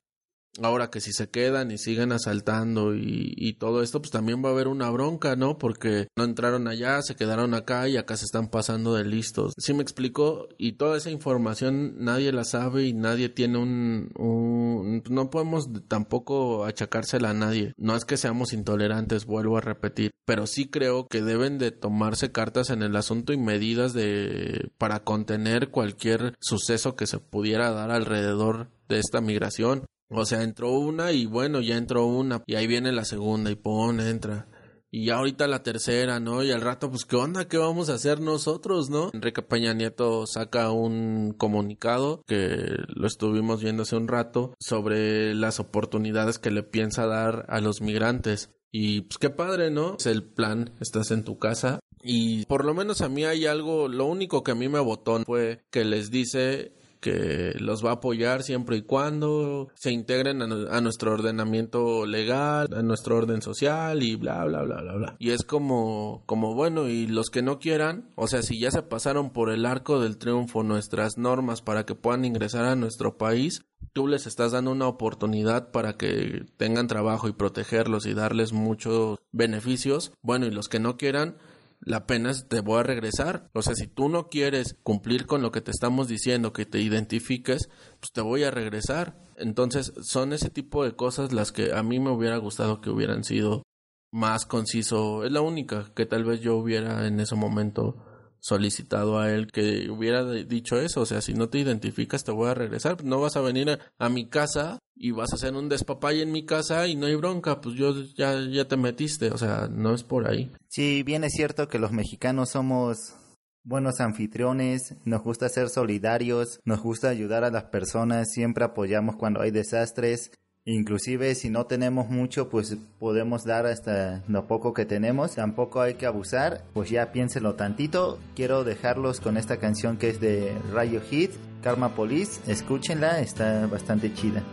Ahora 0.62 0.90
que 0.90 1.00
si 1.00 1.14
se 1.14 1.30
quedan 1.30 1.72
y 1.72 1.78
siguen 1.78 2.12
asaltando 2.12 2.94
y, 2.94 3.34
y, 3.38 3.54
todo 3.54 3.82
esto, 3.82 4.02
pues 4.02 4.12
también 4.12 4.44
va 4.44 4.50
a 4.50 4.52
haber 4.52 4.68
una 4.68 4.90
bronca, 4.90 5.38
¿no? 5.38 5.58
Porque 5.58 6.08
no 6.18 6.26
entraron 6.26 6.68
allá, 6.68 7.02
se 7.02 7.16
quedaron 7.16 7.54
acá 7.54 7.88
y 7.88 7.96
acá 7.96 8.18
se 8.18 8.26
están 8.26 8.50
pasando 8.50 8.94
de 8.94 9.06
listos. 9.06 9.54
¿Sí 9.58 9.74
me 9.74 9.82
explico? 9.82 10.50
Y 10.58 10.74
toda 10.74 10.98
esa 10.98 11.10
información 11.10 12.04
nadie 12.04 12.34
la 12.34 12.44
sabe 12.44 12.84
y 12.84 12.94
nadie 12.94 13.30
tiene 13.30 13.60
un... 13.60 14.12
un 14.18 15.04
no 15.10 15.30
podemos 15.30 15.70
tampoco 15.88 16.66
achacársela 16.66 17.30
a 17.30 17.34
nadie. 17.34 17.74
No 17.78 17.96
es 17.96 18.04
que 18.04 18.18
seamos 18.18 18.52
intolerantes, 18.52 19.26
vuelvo 19.26 19.58
a 19.58 19.62
repetir. 19.62 20.12
Pero 20.26 20.48
sí 20.48 20.70
creo 20.70 21.08
que 21.08 21.22
deben 21.22 21.60
de 21.60 21.72
tomarse 21.72 22.32
cartas 22.32 22.72
en 22.72 22.84
el 22.84 22.96
asunto 22.98 23.32
y 23.32 23.38
medidas 23.38 23.94
de... 23.94 24.70
para 24.78 25.06
contener 25.06 25.70
cualquier 25.70 26.36
suceso 26.42 26.98
que 26.98 27.08
se 27.08 27.20
pudiera 27.20 27.72
dar 27.72 27.92
alrededor 27.92 28.70
de 28.90 29.00
esta 29.00 29.22
migración. 29.22 29.86
O 30.12 30.26
sea, 30.26 30.44
entró 30.44 30.72
una 30.72 31.12
y 31.12 31.26
bueno, 31.26 31.62
ya 31.62 31.78
entró 31.78 32.06
una 32.06 32.44
y 32.46 32.56
ahí 32.56 32.68
viene 32.68 32.92
la 32.92 33.06
segunda 33.06 33.50
y 33.50 33.56
pone, 33.56 34.10
entra. 34.10 34.48
Y 34.94 35.06
ya 35.06 35.16
ahorita 35.16 35.48
la 35.48 35.64
tercera, 35.64 36.20
¿no? 36.20 36.44
Y 36.44 36.52
al 36.52 36.60
rato, 36.60 36.90
pues, 36.90 37.06
¿qué 37.06 37.16
onda? 37.16 37.48
¿Qué 37.48 37.58
vamos 37.58 37.90
a 37.90 37.94
hacer 37.94 38.20
nosotros, 38.20 38.90
no? 38.90 39.10
Enrique 39.14 39.42
Peña 39.42 39.74
Nieto 39.74 40.28
saca 40.28 40.70
un 40.72 41.34
comunicado 41.38 42.24
que 42.28 42.76
lo 42.90 43.08
estuvimos 43.08 43.64
viendo 43.64 43.84
hace 43.84 43.96
un 43.96 44.10
rato 44.10 44.54
sobre 44.60 45.34
las 45.34 45.62
oportunidades 45.62 46.40
que 46.40 46.52
le 46.52 46.64
piensa 46.64 47.06
dar 47.06 47.46
a 47.48 47.62
los 47.62 47.80
migrantes. 47.80 48.50
Y 48.70 49.02
pues 49.02 49.18
qué 49.18 49.30
padre, 49.30 49.72
¿no? 49.72 49.96
Es 49.98 50.08
el 50.08 50.24
plan, 50.24 50.74
estás 50.82 51.12
en 51.12 51.24
tu 51.24 51.40
casa. 51.40 51.80
Y 52.04 52.46
por 52.48 52.66
lo 52.66 52.74
menos 52.74 53.00
a 53.00 53.08
mí 53.08 53.24
hay 53.24 53.46
algo, 53.46 53.88
lo 53.88 54.06
único 54.08 54.44
que 54.44 54.52
a 54.52 54.56
mí 54.56 54.68
me 54.68 54.80
botó 54.80 55.24
fue 55.24 55.64
que 55.72 55.86
les 55.86 56.12
dice 56.12 56.74
que 57.02 57.54
los 57.60 57.84
va 57.84 57.90
a 57.90 57.94
apoyar 57.96 58.44
siempre 58.44 58.78
y 58.78 58.82
cuando 58.84 59.70
se 59.76 59.92
integren 59.92 60.42
a, 60.42 60.82
nuestro 60.82 61.12
ordenamiento 61.12 62.06
legal, 62.06 62.70
a 62.74 62.82
nuestro 62.82 63.18
orden 63.18 63.42
social 63.42 64.04
y 64.04 64.16
bla 64.16 64.46
bla 64.46 64.62
bla 64.62 64.82
bla 64.82 64.94
bla. 64.94 65.16
Y 65.20 65.32
es 65.32 65.44
como 65.44 66.24
como 66.26 66.54
bueno, 66.54 66.88
y 66.88 67.08
los 67.08 67.30
que 67.30 67.42
no 67.42 67.60
quieran, 67.60 68.10
o 68.16 68.28
sea, 68.28 68.44
si 68.44 68.60
ya 68.60 68.72
se 68.72 68.84
pasaron 68.84 69.32
por 69.32 69.50
el 69.52 69.66
arco 69.66 70.00
del 70.00 70.18
triunfo 70.18 70.64
nuestras 70.64 71.18
normas 71.18 71.62
para 71.62 71.86
que 71.86 71.96
puedan 71.96 72.24
ingresar 72.24 72.66
a 72.66 72.76
nuestro 72.76 73.18
país, 73.18 73.66
tú 73.94 74.08
les 74.08 74.28
estás 74.28 74.52
dando 74.52 74.72
una 74.72 74.88
oportunidad 74.88 75.72
para 75.72 75.98
que 75.98 76.46
tengan 76.58 76.88
trabajo 76.88 77.28
y 77.28 77.34
protegerlos 77.34 78.06
y 78.06 78.14
darles 78.14 78.54
muchos 78.54 79.20
beneficios. 79.32 80.14
Bueno, 80.22 80.46
y 80.46 80.52
los 80.52 80.70
que 80.70 80.80
no 80.80 80.98
quieran, 80.98 81.38
la 81.84 82.06
pena 82.06 82.32
es 82.32 82.48
te 82.48 82.62
voy 82.62 82.80
a 82.80 82.84
regresar. 82.84 83.50
O 83.54 83.62
sea, 83.62 83.76
si 83.76 83.88
tú 83.88 84.08
no 84.08 84.30
quieres 84.30 84.78
cumplir 84.84 85.26
con 85.26 85.42
lo 85.42 85.52
que 85.52 85.62
te 85.62 85.72
estamos 85.72 86.08
diciendo, 86.08 86.54
que 86.54 86.66
te 86.66 86.80
identifiques, 86.80 87.70
pues 88.00 88.12
te 88.14 88.22
voy 88.22 88.44
a 88.44 88.52
regresar. 88.52 89.18
Entonces, 89.36 89.94
son 90.04 90.34
ese 90.34 90.50
tipo 90.50 90.84
de 90.84 90.96
cosas 90.96 91.34
las 91.34 91.52
que 91.52 91.74
a 91.74 91.84
mí 91.84 92.00
me 92.00 92.12
hubiera 92.12 92.38
gustado 92.38 92.82
que 92.82 92.92
hubieran 92.92 93.24
sido 93.24 93.64
más 94.12 94.46
conciso. 94.46 95.24
Es 95.26 95.32
la 95.32 95.42
única 95.42 95.92
que 95.96 96.06
tal 96.06 96.24
vez 96.24 96.42
yo 96.42 96.56
hubiera 96.56 97.08
en 97.08 97.20
ese 97.20 97.36
momento 97.36 97.98
solicitado 98.42 99.20
a 99.20 99.32
él 99.32 99.52
que 99.52 99.90
hubiera 99.90 100.26
dicho 100.26 100.80
eso, 100.82 101.02
o 101.02 101.06
sea, 101.06 101.22
si 101.22 101.34
no 101.34 101.48
te 101.50 101.60
identificas 101.60 102.24
te 102.24 102.32
voy 102.32 102.50
a 102.50 102.56
regresar, 102.56 103.04
no 103.04 103.22
vas 103.22 103.38
a 103.38 103.42
venir 103.42 103.80
a, 103.98 104.10
mi 104.10 104.28
casa 104.28 104.80
y 104.96 105.12
vas 105.12 105.32
a 105.32 105.36
hacer 105.36 105.54
un 105.54 105.70
despapay 105.70 106.22
en 106.22 106.32
mi 106.32 106.46
casa 106.46 106.88
y 106.88 106.96
no 106.96 107.06
hay 107.06 107.16
bronca, 107.16 107.62
pues 107.62 107.76
yo 107.76 107.94
ya, 108.18 108.36
ya 108.42 108.68
te 108.68 108.78
metiste, 108.78 109.30
o 109.32 109.38
sea, 109.38 109.70
no 109.72 109.94
es 109.94 110.04
por 110.04 110.28
ahí. 110.28 110.52
Sí, 110.68 111.04
bien 111.04 111.24
es 111.24 111.34
cierto 111.34 111.68
que 111.68 111.80
los 111.80 111.92
mexicanos 111.92 112.50
somos 112.50 113.16
buenos 113.64 114.00
anfitriones, 114.00 114.96
nos 115.06 115.22
gusta 115.22 115.48
ser 115.48 115.70
solidarios, 115.70 116.60
nos 116.66 116.82
gusta 116.82 117.10
ayudar 117.10 117.44
a 117.44 117.52
las 117.52 117.66
personas, 117.66 118.32
siempre 118.32 118.66
apoyamos 118.66 119.16
cuando 119.18 119.42
hay 119.42 119.52
desastres, 119.52 120.32
Inclusive 120.66 121.34
si 121.34 121.50
no 121.50 121.66
tenemos 121.66 122.10
mucho, 122.10 122.50
pues 122.50 122.78
podemos 123.00 123.44
dar 123.46 123.66
hasta 123.66 124.24
lo 124.28 124.48
poco 124.48 124.74
que 124.74 124.86
tenemos. 124.86 125.36
Tampoco 125.36 125.82
hay 125.82 125.96
que 125.96 126.06
abusar, 126.06 126.64
pues 126.74 126.90
ya 126.90 127.12
piénselo 127.12 127.56
tantito. 127.56 128.20
Quiero 128.36 128.64
dejarlos 128.64 129.20
con 129.20 129.38
esta 129.38 129.58
canción 129.58 129.98
que 129.98 130.10
es 130.10 130.22
de 130.22 130.56
Rayo 130.72 131.02
Hit, 131.02 131.32
Karma 131.64 131.96
Police. 131.96 132.40
Escúchenla, 132.52 133.22
está 133.22 133.66
bastante 133.66 134.14
chida. 134.14 134.44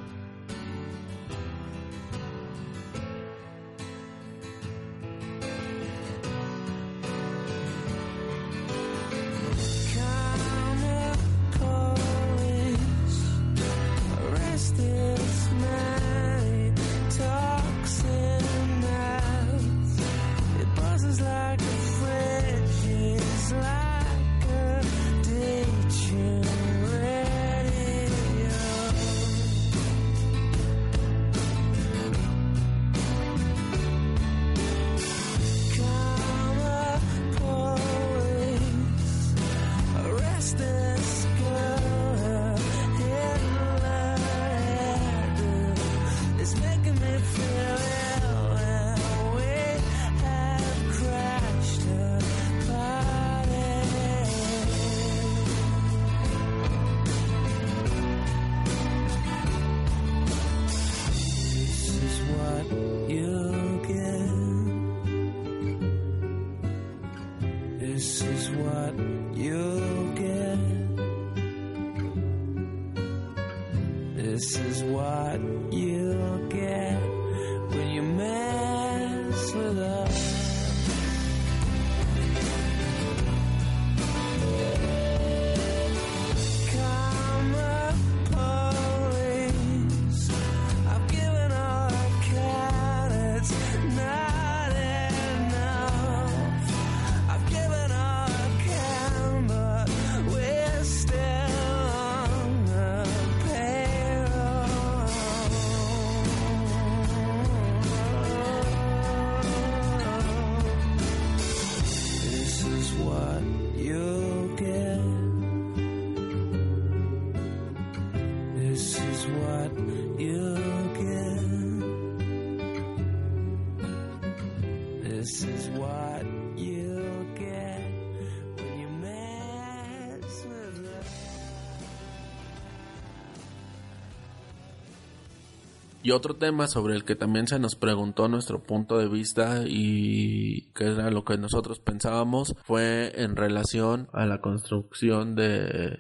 Y 136.09 136.11
otro 136.11 136.37
tema 136.37 136.69
sobre 136.69 136.95
el 136.95 137.05
que 137.05 137.17
también 137.17 137.47
se 137.49 137.59
nos 137.59 137.75
preguntó 137.75 138.29
nuestro 138.29 138.63
punto 138.63 138.97
de 138.97 139.09
vista 139.09 139.65
y 139.67 140.73
que 140.73 140.85
era 140.85 141.11
lo 141.11 141.23
que 141.23 141.37
nosotros 141.37 141.81
pensábamos 141.81 142.57
fue 142.65 143.13
en 143.23 143.37
relación 143.37 144.09
a 144.15 144.25
la 144.25 144.41
construcción 144.41 145.35
de 145.35 145.99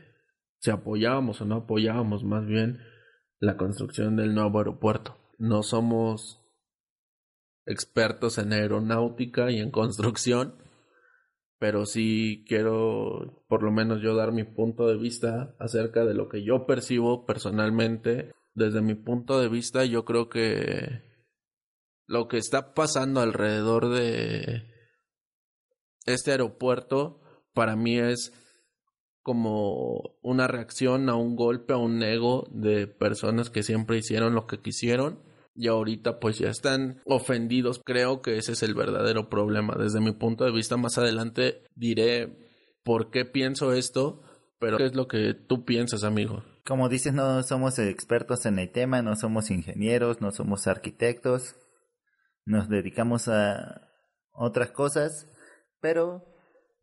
si 0.61 0.71
apoyábamos 0.71 1.42
o 1.42 1.44
no 1.44 1.57
apoyábamos 1.57 2.25
más 2.25 2.47
bien 2.47 2.79
la 3.38 3.59
construcción 3.59 4.16
del 4.16 4.35
nuevo 4.35 4.57
aeropuerto. 4.57 5.18
No 5.37 5.62
somos 5.62 6.40
expertos 7.66 8.38
en 8.38 8.55
aeronáutica 8.55 9.51
y 9.51 9.59
en 9.59 9.71
construcción, 9.71 10.55
pero 11.59 11.85
sí 11.85 12.47
quiero 12.49 13.44
por 13.47 13.62
lo 13.62 13.71
menos 13.73 14.01
yo 14.01 14.16
dar 14.16 14.33
mi 14.33 14.44
punto 14.44 14.87
de 14.87 14.97
vista 14.97 15.55
acerca 15.59 16.07
de 16.07 16.14
lo 16.14 16.31
que 16.31 16.42
yo 16.42 16.64
percibo 16.64 17.27
personalmente. 17.27 18.33
Desde 18.59 18.83
mi 18.83 18.97
punto 18.97 19.40
de 19.40 19.49
vista 19.49 19.85
yo 19.85 20.05
creo 20.05 20.29
que 20.29 21.01
lo 22.09 22.27
que 22.27 22.38
está 22.38 22.75
pasando 22.75 23.21
alrededor 23.21 23.88
de 23.88 24.64
este 26.07 26.33
aeropuerto 26.33 27.21
para 27.55 27.77
mí 27.77 27.99
es 27.99 28.33
como 29.23 30.16
una 30.23 30.49
reacción 30.49 31.09
a 31.09 31.14
un 31.14 31.37
golpe, 31.37 31.75
a 31.75 31.77
un 31.77 32.03
ego 32.03 32.49
de 32.51 32.88
personas 32.88 33.49
que 33.49 33.62
siempre 33.62 33.99
hicieron 33.99 34.35
lo 34.35 34.49
que 34.49 34.59
quisieron 34.59 35.23
y 35.55 35.68
ahorita 35.68 36.18
pues 36.18 36.38
ya 36.38 36.51
están 36.51 37.01
ofendidos. 37.05 37.81
Creo 37.85 38.23
que 38.23 38.38
ese 38.38 38.53
es 38.53 38.64
el 38.64 38.75
verdadero 38.75 39.29
problema. 39.29 39.77
Desde 39.79 40.01
mi 40.01 40.12
punto 40.12 40.44
de 40.44 40.51
vista 40.51 40.77
más 40.77 40.99
adelante 40.99 41.62
diré 41.77 42.38
por 42.83 43.11
qué 43.11 43.25
pienso 43.25 43.73
esto, 43.73 44.23
pero 44.59 44.79
¿qué 44.79 44.87
es 44.87 44.97
lo 44.97 45.07
que 45.07 45.35
tú 45.35 45.64
piensas, 45.64 46.03
amigo? 46.03 46.42
Como 46.68 46.90
dices, 46.90 47.14
no 47.14 47.42
somos 47.44 47.78
expertos 47.78 48.44
en 48.44 48.59
el 48.59 48.70
tema, 48.70 49.00
no 49.00 49.16
somos 49.16 49.50
ingenieros, 49.50 50.20
no 50.20 50.33
somos 50.33 50.66
arquitectos, 50.66 51.57
nos 52.44 52.68
dedicamos 52.68 53.26
a 53.28 53.88
otras 54.33 54.70
cosas, 54.72 55.26
pero 55.81 56.26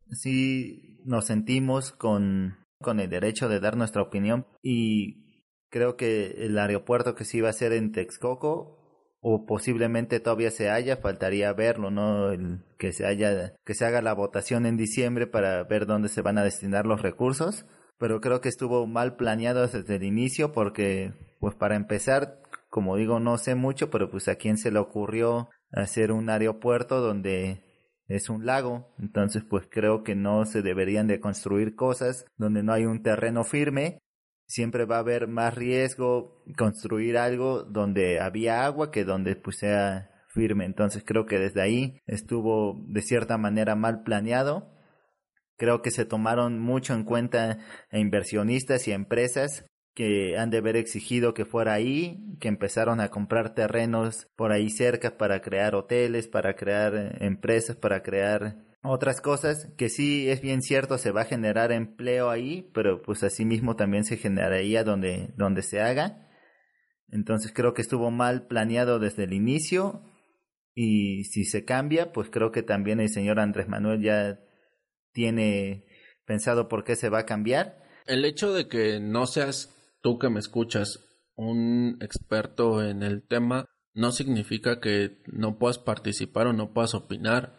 sí 0.09 1.03
nos 1.05 1.25
sentimos 1.25 1.91
con, 1.91 2.57
con 2.79 2.99
el 2.99 3.11
derecho 3.11 3.47
de 3.47 3.59
dar 3.59 3.77
nuestra 3.77 4.01
opinión 4.01 4.47
y 4.63 5.45
creo 5.69 5.97
que 5.97 6.31
el 6.45 6.57
aeropuerto 6.57 7.13
que 7.13 7.23
se 7.23 7.37
iba 7.37 7.49
a 7.49 7.51
hacer 7.51 7.71
en 7.71 7.91
Texcoco 7.91 8.79
o 9.21 9.45
posiblemente 9.45 10.19
todavía 10.19 10.49
se 10.49 10.71
haya, 10.71 10.97
faltaría 10.97 11.53
verlo, 11.53 11.91
¿no? 11.91 12.31
El, 12.31 12.65
que 12.79 12.91
se 12.91 13.05
haya, 13.05 13.53
que 13.63 13.75
se 13.75 13.85
haga 13.85 14.01
la 14.01 14.13
votación 14.13 14.65
en 14.65 14.77
diciembre 14.77 15.27
para 15.27 15.63
ver 15.63 15.85
dónde 15.85 16.09
se 16.09 16.23
van 16.23 16.39
a 16.39 16.43
destinar 16.43 16.87
los 16.87 17.03
recursos, 17.03 17.67
pero 17.97 18.21
creo 18.21 18.41
que 18.41 18.49
estuvo 18.49 18.87
mal 18.87 19.15
planeado 19.15 19.67
desde 19.67 19.95
el 19.95 20.03
inicio 20.03 20.51
porque, 20.51 21.13
pues 21.39 21.55
para 21.55 21.75
empezar, 21.75 22.41
como 22.69 22.95
digo, 22.97 23.19
no 23.19 23.37
sé 23.37 23.55
mucho, 23.55 23.89
pero 23.89 24.09
pues 24.09 24.27
a 24.27 24.35
quién 24.35 24.57
se 24.57 24.71
le 24.71 24.79
ocurrió 24.79 25.49
hacer 25.71 26.11
un 26.11 26.29
aeropuerto 26.29 27.01
donde 27.01 27.63
es 28.07 28.29
un 28.29 28.45
lago, 28.45 28.93
entonces 28.99 29.43
pues 29.49 29.67
creo 29.69 30.03
que 30.03 30.15
no 30.15 30.45
se 30.45 30.61
deberían 30.61 31.07
de 31.07 31.19
construir 31.19 31.75
cosas 31.75 32.25
donde 32.37 32.63
no 32.63 32.73
hay 32.73 32.85
un 32.85 33.01
terreno 33.01 33.43
firme. 33.43 33.99
Siempre 34.47 34.85
va 34.85 34.97
a 34.97 34.99
haber 34.99 35.27
más 35.27 35.55
riesgo 35.55 36.43
construir 36.55 37.17
algo 37.17 37.63
donde 37.63 38.19
había 38.19 38.63
agua 38.63 38.91
que 38.91 39.03
donde 39.03 39.35
pues 39.35 39.57
sea 39.57 40.11
firme. 40.27 40.65
Entonces 40.65 41.03
creo 41.03 41.25
que 41.25 41.39
desde 41.39 41.61
ahí 41.61 41.99
estuvo 42.05 42.79
de 42.87 43.01
cierta 43.01 43.39
manera 43.39 43.75
mal 43.75 44.03
planeado. 44.03 44.74
Creo 45.57 45.81
que 45.81 45.91
se 45.91 46.05
tomaron 46.05 46.59
mucho 46.59 46.93
en 46.93 47.03
cuenta 47.03 47.59
a 47.91 47.97
inversionistas 47.97 48.87
y 48.87 48.91
a 48.91 48.95
empresas 48.95 49.65
que 49.95 50.37
han 50.37 50.49
de 50.49 50.57
haber 50.57 50.75
exigido 50.75 51.33
que 51.33 51.45
fuera 51.45 51.73
ahí, 51.73 52.37
que 52.41 52.49
empezaron 52.49 52.99
a 52.99 53.09
comprar 53.09 53.55
terrenos 53.55 54.27
por 54.35 54.51
ahí 54.51 54.69
cerca 54.69 55.17
para 55.17 55.41
crear 55.41 55.73
hoteles, 55.73 56.27
para 56.27 56.55
crear 56.55 56.95
eh, 56.95 57.17
empresas, 57.21 57.77
para 57.77 58.03
crear 58.03 58.57
otras 58.83 59.21
cosas, 59.21 59.71
que 59.77 59.89
sí 59.89 60.29
es 60.29 60.41
bien 60.41 60.61
cierto, 60.61 60.97
se 60.97 61.11
va 61.11 61.21
a 61.21 61.25
generar 61.25 61.71
empleo 61.71 62.29
ahí, 62.29 62.69
pero 62.73 63.01
pues 63.01 63.23
asimismo 63.23 63.75
también 63.77 64.03
se 64.03 64.17
generaría 64.17 64.83
donde, 64.83 65.33
donde 65.37 65.63
se 65.63 65.81
haga. 65.81 66.27
Entonces 67.09 67.51
creo 67.53 67.73
que 67.73 67.81
estuvo 67.81 68.11
mal 68.11 68.47
planeado 68.47 68.99
desde 68.99 69.23
el 69.23 69.33
inicio 69.33 70.03
y 70.73 71.23
si 71.23 71.45
se 71.45 71.63
cambia, 71.63 72.11
pues 72.11 72.29
creo 72.29 72.51
que 72.51 72.63
también 72.63 72.99
el 72.99 73.09
señor 73.09 73.39
Andrés 73.39 73.69
Manuel 73.69 74.01
ya 74.01 74.39
tiene 75.15 75.85
pensado 76.25 76.67
por 76.67 76.83
qué 76.83 76.95
se 76.95 77.09
va 77.09 77.19
a 77.19 77.25
cambiar. 77.25 77.81
El 78.05 78.25
hecho 78.25 78.53
de 78.53 78.67
que 78.67 78.99
no 78.99 79.25
seas 79.25 79.73
tú 80.01 80.19
que 80.19 80.29
me 80.29 80.39
escuchas 80.39 80.99
un 81.35 81.97
experto 82.01 82.83
en 82.83 83.01
el 83.01 83.25
tema 83.25 83.65
no 83.93 84.11
significa 84.11 84.79
que 84.79 85.21
no 85.25 85.57
puedas 85.57 85.79
participar 85.79 86.47
o 86.47 86.53
no 86.53 86.73
puedas 86.73 86.93
opinar. 86.93 87.55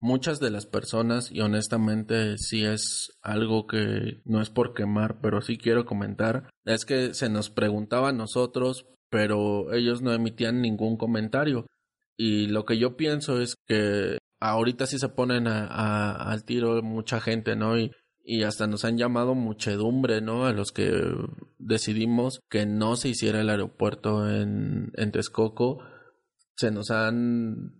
Muchas 0.00 0.38
de 0.38 0.50
las 0.50 0.66
personas, 0.66 1.30
y 1.30 1.40
honestamente 1.40 2.36
sí 2.36 2.64
es 2.64 3.18
algo 3.22 3.66
que 3.66 4.20
no 4.24 4.42
es 4.42 4.50
por 4.50 4.74
quemar, 4.74 5.20
pero 5.22 5.40
sí 5.40 5.56
quiero 5.56 5.86
comentar, 5.86 6.50
es 6.64 6.84
que 6.84 7.14
se 7.14 7.30
nos 7.30 7.50
preguntaba 7.50 8.10
a 8.10 8.12
nosotros, 8.12 8.86
pero 9.08 9.72
ellos 9.72 10.02
no 10.02 10.12
emitían 10.12 10.60
ningún 10.60 10.96
comentario. 10.96 11.66
Y 12.18 12.48
lo 12.48 12.64
que 12.64 12.78
yo 12.78 12.96
pienso 12.96 13.40
es 13.40 13.54
que 13.66 14.18
ahorita 14.50 14.86
sí 14.86 14.98
se 14.98 15.08
ponen 15.08 15.46
a, 15.46 16.12
al 16.12 16.44
tiro 16.44 16.82
mucha 16.82 17.20
gente, 17.20 17.56
¿no? 17.56 17.78
Y 17.78 17.92
y 18.24 18.44
hasta 18.44 18.66
nos 18.66 18.84
han 18.84 18.98
llamado 18.98 19.34
muchedumbre, 19.34 20.20
¿no? 20.20 20.46
A 20.46 20.52
los 20.52 20.72
que 20.72 20.92
decidimos 21.58 22.40
que 22.48 22.66
no 22.66 22.96
se 22.96 23.08
hiciera 23.08 23.40
el 23.40 23.50
aeropuerto 23.50 24.28
en, 24.30 24.92
en 24.94 25.12
Texcoco, 25.12 25.80
se 26.56 26.70
nos 26.70 26.90
han 26.90 27.74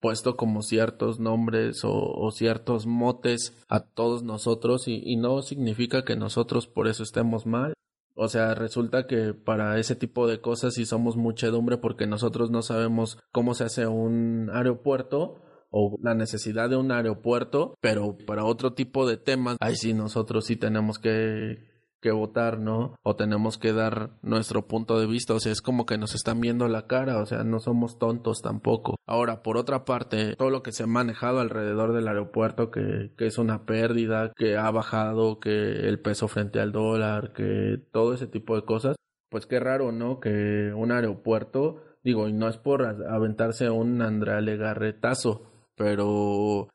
puesto 0.00 0.36
como 0.36 0.62
ciertos 0.62 1.20
nombres 1.20 1.84
o, 1.84 1.92
o 1.92 2.30
ciertos 2.30 2.86
motes 2.86 3.64
a 3.68 3.80
todos 3.80 4.22
nosotros 4.22 4.88
y, 4.88 5.00
y 5.04 5.16
no 5.16 5.42
significa 5.42 6.04
que 6.04 6.16
nosotros 6.16 6.66
por 6.66 6.88
eso 6.88 7.02
estemos 7.02 7.46
mal. 7.46 7.74
O 8.14 8.28
sea, 8.28 8.54
resulta 8.54 9.06
que 9.06 9.32
para 9.32 9.78
ese 9.78 9.96
tipo 9.96 10.28
de 10.28 10.40
cosas 10.40 10.74
sí 10.74 10.84
somos 10.84 11.16
muchedumbre 11.16 11.78
porque 11.78 12.06
nosotros 12.06 12.50
no 12.50 12.62
sabemos 12.62 13.18
cómo 13.32 13.54
se 13.54 13.64
hace 13.64 13.86
un 13.86 14.50
aeropuerto 14.52 15.40
o 15.72 15.98
la 16.00 16.14
necesidad 16.14 16.70
de 16.70 16.76
un 16.76 16.92
aeropuerto, 16.92 17.74
pero 17.80 18.16
para 18.26 18.44
otro 18.44 18.74
tipo 18.74 19.08
de 19.08 19.16
temas, 19.16 19.56
ahí 19.60 19.74
sí 19.74 19.94
nosotros 19.94 20.46
sí 20.46 20.56
tenemos 20.56 20.98
que 20.98 21.72
que 22.02 22.10
votar, 22.10 22.58
¿no? 22.58 22.96
O 23.02 23.16
tenemos 23.16 23.56
que 23.56 23.72
dar 23.72 24.10
nuestro 24.22 24.66
punto 24.66 24.98
de 24.98 25.06
vista, 25.06 25.34
o 25.34 25.40
sea, 25.40 25.52
es 25.52 25.62
como 25.62 25.86
que 25.86 25.96
nos 25.96 26.14
están 26.14 26.40
viendo 26.40 26.66
la 26.68 26.88
cara, 26.88 27.18
o 27.18 27.26
sea, 27.26 27.44
no 27.44 27.60
somos 27.60 27.98
tontos 27.98 28.42
tampoco. 28.42 28.96
Ahora, 29.06 29.42
por 29.42 29.56
otra 29.56 29.84
parte, 29.84 30.34
todo 30.34 30.50
lo 30.50 30.64
que 30.64 30.72
se 30.72 30.82
ha 30.82 30.86
manejado 30.88 31.38
alrededor 31.38 31.94
del 31.94 32.08
aeropuerto, 32.08 32.70
que, 32.72 33.12
que 33.16 33.26
es 33.26 33.38
una 33.38 33.64
pérdida, 33.64 34.32
que 34.36 34.56
ha 34.56 34.70
bajado, 34.72 35.38
que 35.38 35.50
el 35.88 36.00
peso 36.00 36.26
frente 36.26 36.60
al 36.60 36.72
dólar, 36.72 37.32
que 37.32 37.80
todo 37.92 38.12
ese 38.14 38.26
tipo 38.26 38.56
de 38.56 38.64
cosas, 38.64 38.96
pues 39.30 39.46
qué 39.46 39.60
raro, 39.60 39.92
¿no? 39.92 40.18
Que 40.18 40.72
un 40.74 40.90
aeropuerto, 40.90 41.84
digo, 42.02 42.28
y 42.28 42.32
no 42.32 42.48
es 42.48 42.56
por 42.56 42.84
aventarse 42.84 43.70
un 43.70 44.02
Andrea 44.02 44.40
Legarretazo, 44.40 45.51
pero 45.82 46.68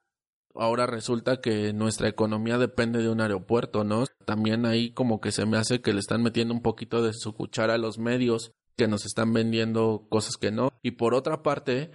ahora 0.54 0.86
resulta 0.86 1.39
que 1.39 1.72
nuestra 1.72 2.10
economía 2.10 2.58
depende 2.58 3.02
de 3.02 3.08
un 3.08 3.22
aeropuerto, 3.22 3.86
¿no? 3.86 4.04
También 4.26 4.65
ahí 4.65 4.91
como 4.91 5.22
que 5.22 5.32
se 5.32 5.46
me 5.46 5.56
hace 5.56 5.80
que 5.80 5.93
le 5.93 6.00
están 6.00 6.22
metiendo 6.22 6.54
un 6.54 6.62
poquito 6.62 7.02
de 7.02 7.13
su 7.13 7.34
cuchara 7.34 7.76
a 7.76 7.78
los 7.78 8.00
medios 8.00 8.52
que 8.76 8.89
nos 8.89 9.06
están 9.06 9.32
vendiendo 9.32 10.08
cosas 10.10 10.36
que 10.36 10.52
no. 10.52 10.72
Y 10.84 10.91
por 10.91 11.13
otra 11.13 11.41
parte, 11.41 11.91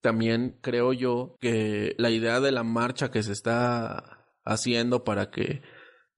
también 0.00 0.56
creo 0.62 0.94
yo 0.94 1.36
que 1.38 1.94
la 1.98 2.08
idea 2.08 2.40
de 2.40 2.50
la 2.50 2.62
marcha 2.62 3.10
que 3.10 3.22
se 3.22 3.32
está 3.32 4.24
haciendo 4.42 5.04
para 5.04 5.30
que 5.30 5.60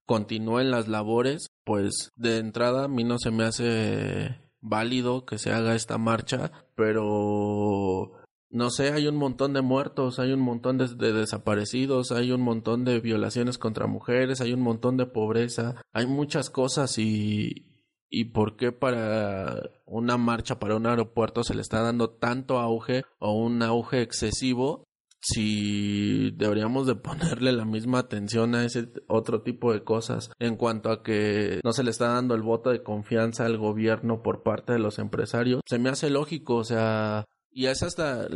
continúen 0.05 0.71
las 0.71 0.87
labores, 0.87 1.49
pues 1.65 2.13
de 2.15 2.37
entrada 2.37 2.85
a 2.85 2.87
mí 2.87 3.03
no 3.03 3.19
se 3.19 3.31
me 3.31 3.43
hace 3.43 4.39
válido 4.61 5.25
que 5.25 5.39
se 5.39 5.51
haga 5.51 5.75
esta 5.75 5.97
marcha, 5.97 6.53
pero 6.73 8.13
no 8.49 8.69
sé, 8.69 8.91
hay 8.93 9.07
un 9.07 9.15
montón 9.15 9.53
de 9.53 9.61
muertos, 9.61 10.19
hay 10.19 10.31
un 10.31 10.39
montón 10.39 10.77
de, 10.77 11.13
desaparecidos, 11.13 12.11
hay 12.11 12.31
un 12.31 12.41
montón 12.41 12.85
de 12.85 12.99
violaciones 12.99 13.57
contra 13.57 13.87
mujeres, 13.87 14.41
hay 14.41 14.53
un 14.53 14.61
montón 14.61 14.97
de 14.97 15.05
pobreza, 15.05 15.81
hay 15.93 16.07
muchas 16.07 16.49
cosas 16.49 16.97
y, 16.97 17.67
y 18.09 18.25
por 18.25 18.55
qué 18.55 18.71
para 18.71 19.61
una 19.85 20.17
marcha 20.17 20.59
para 20.59 20.75
un 20.75 20.87
aeropuerto 20.87 21.43
se 21.43 21.55
le 21.55 21.61
está 21.61 21.81
dando 21.81 22.09
tanto 22.09 22.59
auge 22.59 23.03
o 23.19 23.33
un 23.33 23.61
auge 23.63 24.01
excesivo 24.01 24.85
si 25.19 26.31
deberíamos 26.31 26.87
de 26.87 26.95
ponerle 26.95 27.51
la 27.51 27.65
misma 27.65 27.99
atención 27.99 28.55
a 28.55 28.65
ese 28.65 28.89
otro 29.07 29.41
tipo 29.41 29.73
de 29.73 29.83
cosas 29.83 30.31
en 30.39 30.55
cuanto 30.55 30.91
a 30.91 31.03
que 31.03 31.59
no 31.63 31.73
se 31.73 31.83
le 31.83 31.91
está 31.91 32.09
dando 32.09 32.35
el 32.35 32.43
voto 32.43 32.69
de 32.69 32.83
confianza 32.83 33.45
al 33.45 33.57
gobierno 33.57 34.21
por 34.21 34.43
parte 34.43 34.73
de 34.73 34.79
los 34.79 34.99
empresarios 34.99 35.61
se 35.65 35.79
me 35.79 35.89
hace 35.89 36.09
lógico 36.09 36.55
o 36.55 36.63
sea 36.63 37.25
y 37.57 37.65
es 37.65 37.81
hasta 37.81 38.27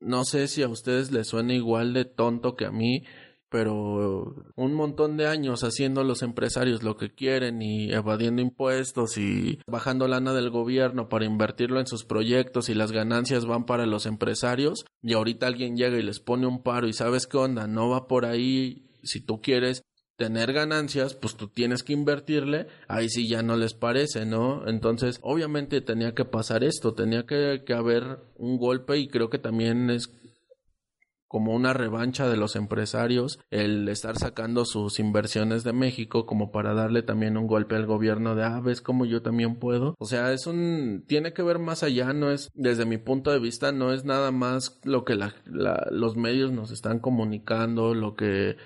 no 0.00 0.24
sé 0.24 0.48
si 0.48 0.62
a 0.62 0.68
ustedes 0.68 1.10
les 1.10 1.28
suena 1.28 1.54
igual 1.54 1.94
de 1.94 2.04
tonto 2.04 2.56
que 2.56 2.66
a 2.66 2.70
mí, 2.70 3.04
pero 3.48 4.34
un 4.54 4.74
montón 4.74 5.16
de 5.16 5.26
años 5.26 5.64
haciendo 5.64 6.04
los 6.04 6.20
empresarios 6.20 6.82
lo 6.82 6.98
que 6.98 7.14
quieren 7.14 7.62
y 7.62 7.90
evadiendo 7.90 8.42
impuestos 8.42 9.16
y 9.16 9.60
bajando 9.66 10.06
lana 10.08 10.34
del 10.34 10.50
gobierno 10.50 11.08
para 11.08 11.24
invertirlo 11.24 11.80
en 11.80 11.86
sus 11.86 12.04
proyectos 12.04 12.68
y 12.68 12.74
las 12.74 12.92
ganancias 12.92 13.46
van 13.46 13.64
para 13.64 13.86
los 13.86 14.04
empresarios 14.04 14.84
y 15.02 15.14
ahorita 15.14 15.46
alguien 15.46 15.78
llega 15.78 15.96
y 15.96 16.02
les 16.02 16.20
pone 16.20 16.46
un 16.46 16.62
paro 16.62 16.86
y 16.86 16.92
sabes 16.92 17.26
qué 17.26 17.38
onda, 17.38 17.66
no 17.66 17.88
va 17.88 18.08
por 18.08 18.26
ahí, 18.26 18.90
si 19.02 19.22
tú 19.22 19.40
quieres 19.40 19.80
tener 20.18 20.52
ganancias, 20.52 21.14
pues 21.14 21.36
tú 21.36 21.46
tienes 21.46 21.84
que 21.84 21.92
invertirle, 21.92 22.66
ahí 22.88 23.08
sí 23.08 23.28
ya 23.28 23.42
no 23.42 23.56
les 23.56 23.72
parece, 23.72 24.26
¿no? 24.26 24.66
Entonces, 24.66 25.20
obviamente 25.22 25.80
tenía 25.80 26.12
que 26.12 26.24
pasar 26.24 26.64
esto, 26.64 26.92
tenía 26.92 27.24
que, 27.24 27.62
haber 27.72 28.18
un 28.36 28.58
golpe 28.58 28.98
y 28.98 29.06
creo 29.06 29.30
que 29.30 29.38
también 29.38 29.90
es 29.90 30.10
como 31.28 31.54
una 31.54 31.72
revancha 31.72 32.28
de 32.28 32.36
los 32.36 32.56
empresarios 32.56 33.38
el 33.50 33.88
estar 33.88 34.16
sacando 34.16 34.64
sus 34.64 34.98
inversiones 34.98 35.62
de 35.62 35.74
México 35.74 36.26
como 36.26 36.50
para 36.50 36.72
darle 36.72 37.02
también 37.02 37.36
un 37.36 37.46
golpe 37.46 37.76
al 37.76 37.84
gobierno 37.84 38.34
de 38.34 38.44
ah 38.44 38.60
ves 38.64 38.80
como 38.80 39.04
yo 39.04 39.20
también 39.20 39.56
puedo 39.56 39.94
o 39.98 40.06
sea 40.06 40.32
es 40.32 40.46
un 40.46 41.04
tiene 41.06 41.34
que 41.34 41.42
ver 41.42 41.58
más 41.58 41.82
allá 41.82 42.14
no 42.14 42.30
es 42.30 42.50
desde 42.54 42.86
mi 42.86 42.96
punto 42.96 43.30
de 43.30 43.40
vista 43.40 43.72
no 43.72 43.92
es 43.92 44.06
nada 44.06 44.30
más 44.30 44.80
lo 44.84 45.04
que 45.04 45.16
la, 45.16 45.34
los 45.90 46.16
medios 46.16 46.50
nos 46.50 46.70
están 46.70 46.98
comunicando 46.98 47.92
lo 47.92 48.16
que 48.16 48.56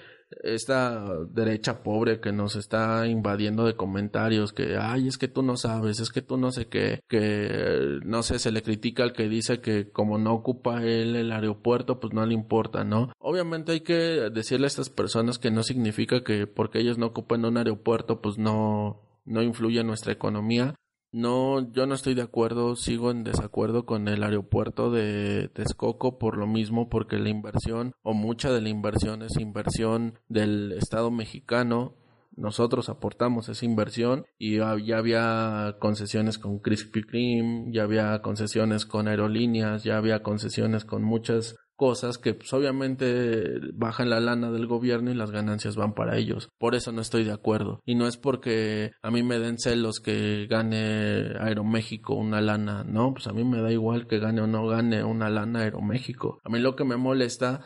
esta 0.42 1.05
derecha 1.31 1.83
pobre 1.83 2.21
que 2.21 2.33
nos 2.33 2.57
está 2.57 3.07
invadiendo 3.07 3.64
de 3.64 3.77
comentarios 3.77 4.53
que 4.53 4.77
ay 4.79 5.09
es 5.09 5.18
que 5.18 5.29
tú 5.29 5.42
no 5.42 5.57
sabes 5.57 6.01
es 6.01 6.11
que 6.11 6.23
tú 6.23 6.37
no 6.37 6.53
sé 6.53 6.66
qué 6.66 7.01
que 7.09 8.01
no 8.05 8.23
sé 8.23 8.38
se 8.38 8.53
le 8.53 8.62
critica 8.62 9.03
al 9.03 9.12
que 9.12 9.29
dice 9.29 9.61
que 9.61 9.90
como 9.90 10.18
no 10.18 10.33
ocupa 10.33 10.83
él 10.83 11.16
el 11.16 11.33
aeropuerto 11.33 12.01
pues 12.01 12.12
no 12.12 12.25
le 12.27 12.35
importa 12.35 12.85
no 12.85 13.12
obviamente 13.18 13.73
hay 13.73 13.81
que 13.81 14.31
decirle 14.33 14.66
a 14.66 14.68
estas 14.68 14.90
personas 14.90 15.38
que 15.38 15.51
no 15.51 15.62
significa 15.62 16.23
que 16.23 16.47
porque 16.47 16.81
ellos 16.81 16.99
no 16.99 17.07
ocupan 17.07 17.45
un 17.45 17.57
aeropuerto 17.57 18.21
pues 18.21 18.38
no 18.38 19.01
no 19.25 19.42
influye 19.42 19.81
en 19.81 19.87
nuestra 19.87 20.12
economía 20.12 20.75
no, 21.12 21.70
yo 21.72 21.87
no 21.87 21.94
estoy 21.94 22.14
de 22.14 22.22
acuerdo, 22.22 22.75
sigo 22.75 23.11
en 23.11 23.22
desacuerdo 23.22 23.85
con 23.85 24.09
el 24.09 24.22
aeropuerto 24.22 24.90
de 24.90 25.51
Texcoco 25.53 26.18
por 26.18 26.38
lo 26.38 26.46
mismo, 26.46 26.88
porque 26.88 27.18
la 27.18 27.29
inversión 27.29 27.92
o 28.03 28.14
mucha 28.14 28.51
de 28.51 28.62
la 28.62 28.70
inversión 28.70 29.20
es 29.22 29.37
inversión 29.38 30.18
del 30.29 30.72
Estado 30.72 31.11
mexicano. 31.11 31.94
Nosotros 32.35 32.88
aportamos 32.88 33.51
esa 33.51 33.66
inversión 33.66 34.25
y 34.38 34.57
ya 34.57 34.96
había 34.96 35.77
concesiones 35.79 36.38
con 36.38 36.61
Krispy 36.61 37.03
Kreme, 37.03 37.66
ya 37.70 37.83
había 37.83 38.22
concesiones 38.22 38.87
con 38.87 39.07
aerolíneas, 39.07 39.85
ya 39.85 39.98
había 39.98 40.22
concesiones 40.22 40.87
con 40.87 41.03
muchas 41.03 41.57
cosas 41.83 42.16
que 42.16 42.33
pues 42.33 42.53
obviamente 42.53 43.59
bajan 43.75 44.09
la 44.09 44.21
lana 44.21 44.53
del 44.53 44.68
gobierno 44.68 45.11
y 45.11 45.14
las 45.14 45.33
ganancias 45.33 45.75
van 45.75 45.95
para 45.95 46.16
ellos. 46.16 46.49
Por 46.57 46.77
eso 46.77 46.92
no 46.92 47.01
estoy 47.01 47.25
de 47.25 47.33
acuerdo. 47.33 47.81
Y 47.85 47.97
no 47.97 48.07
es 48.07 48.16
porque 48.16 48.92
a 49.03 49.11
mí 49.11 49.25
me 49.25 49.40
den 49.40 49.59
celos 49.59 49.99
que 49.99 50.47
gane 50.47 51.33
Aeroméxico 51.40 52.14
una 52.14 52.40
lana, 52.40 52.85
no, 52.85 53.14
pues 53.14 53.27
a 53.27 53.33
mí 53.33 53.42
me 53.42 53.61
da 53.61 53.73
igual 53.73 54.07
que 54.07 54.21
gane 54.21 54.40
o 54.42 54.47
no 54.47 54.64
gane 54.68 55.03
una 55.03 55.29
lana 55.29 55.62
Aeroméxico. 55.62 56.38
A 56.45 56.51
mí 56.51 56.61
lo 56.61 56.77
que 56.77 56.85
me 56.85 56.97
molesta 56.97 57.62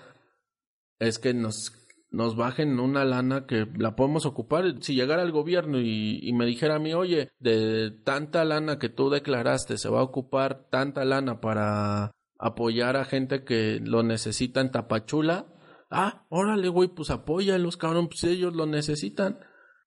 es 0.98 1.18
que 1.18 1.34
nos 1.34 1.74
nos 2.10 2.36
bajen 2.36 2.80
una 2.80 3.04
lana 3.04 3.44
que 3.46 3.66
la 3.76 3.96
podemos 3.96 4.24
ocupar. 4.24 4.76
Si 4.80 4.94
llegara 4.94 5.22
el 5.24 5.32
gobierno 5.32 5.78
y, 5.78 6.20
y, 6.22 6.32
me 6.32 6.46
dijera 6.46 6.76
a 6.76 6.78
mí, 6.78 6.94
oye, 6.94 7.28
de 7.38 7.90
tanta 7.90 8.46
lana 8.46 8.78
que 8.78 8.88
tú 8.88 9.10
declaraste, 9.10 9.76
se 9.76 9.90
va 9.90 10.00
a 10.00 10.04
ocupar 10.04 10.70
tanta 10.70 11.04
lana 11.04 11.42
para 11.42 12.12
apoyar 12.38 12.96
a 12.96 13.04
gente 13.04 13.44
que 13.44 13.80
lo 13.82 14.02
necesita 14.02 14.60
en 14.60 14.70
Tapachula. 14.70 15.46
Ah, 15.90 16.26
órale, 16.28 16.68
güey, 16.68 16.88
pues 16.88 17.10
apóyalos, 17.10 17.76
cabrón, 17.76 18.08
pues 18.08 18.24
ellos 18.24 18.54
lo 18.54 18.66
necesitan. 18.66 19.38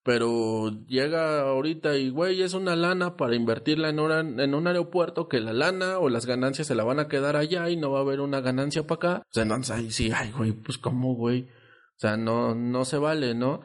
Pero 0.03 0.71
llega 0.87 1.41
ahorita 1.41 1.97
y, 1.97 2.09
güey, 2.09 2.41
es 2.41 2.53
una 2.53 2.75
lana 2.75 3.17
para 3.17 3.35
invertirla 3.35 3.89
en, 3.89 4.39
en 4.39 4.55
un 4.55 4.67
aeropuerto 4.67 5.27
que 5.27 5.41
la 5.41 5.53
lana 5.53 5.99
o 5.99 6.09
las 6.09 6.25
ganancias 6.25 6.67
se 6.67 6.75
la 6.75 6.85
van 6.85 6.99
a 6.99 7.07
quedar 7.09 7.35
allá 7.35 7.69
y 7.69 7.75
no 7.75 7.91
va 7.91 7.99
a 7.99 8.01
haber 8.01 8.21
una 8.21 8.39
ganancia 8.39 8.87
para 8.87 8.95
acá. 8.95 9.23
O 9.29 9.33
sea, 9.33 9.43
entonces 9.43 9.75
ahí 9.75 9.91
sí, 9.91 10.11
ay, 10.15 10.31
güey, 10.31 10.53
pues 10.53 10.77
cómo, 10.77 11.15
güey. 11.15 11.43
O 11.43 11.99
sea, 11.99 12.15
no, 12.15 12.55
no 12.55 12.85
se 12.85 12.97
vale, 12.97 13.35
¿no? 13.35 13.61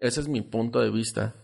Ese 0.00 0.20
es 0.20 0.28
mi 0.28 0.42
punto 0.42 0.80
de 0.80 0.90
vista. 0.90 1.34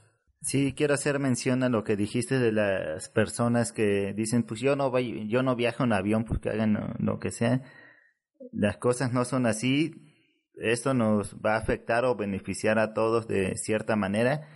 Sí, 0.44 0.74
quiero 0.76 0.92
hacer 0.92 1.18
mención 1.20 1.62
a 1.62 1.70
lo 1.70 1.84
que 1.84 1.96
dijiste 1.96 2.38
de 2.38 2.52
las 2.52 3.08
personas 3.08 3.72
que 3.72 4.12
dicen, 4.12 4.42
pues 4.42 4.60
yo 4.60 4.76
no 4.76 4.90
voy, 4.90 5.26
yo 5.26 5.42
no 5.42 5.56
viajo 5.56 5.84
en 5.84 5.94
avión 5.94 6.26
porque 6.26 6.50
hagan 6.50 6.74
lo, 6.74 6.94
lo, 6.98 7.18
que 7.18 7.30
sea. 7.30 7.62
Las 8.52 8.76
cosas 8.76 9.10
no 9.14 9.24
son 9.24 9.46
así. 9.46 9.94
Esto 10.56 10.92
nos 10.92 11.36
va 11.36 11.54
a 11.54 11.58
afectar 11.58 12.04
o 12.04 12.14
beneficiar 12.14 12.78
a 12.78 12.92
todos 12.92 13.26
de 13.26 13.56
cierta 13.56 13.96
manera. 13.96 14.46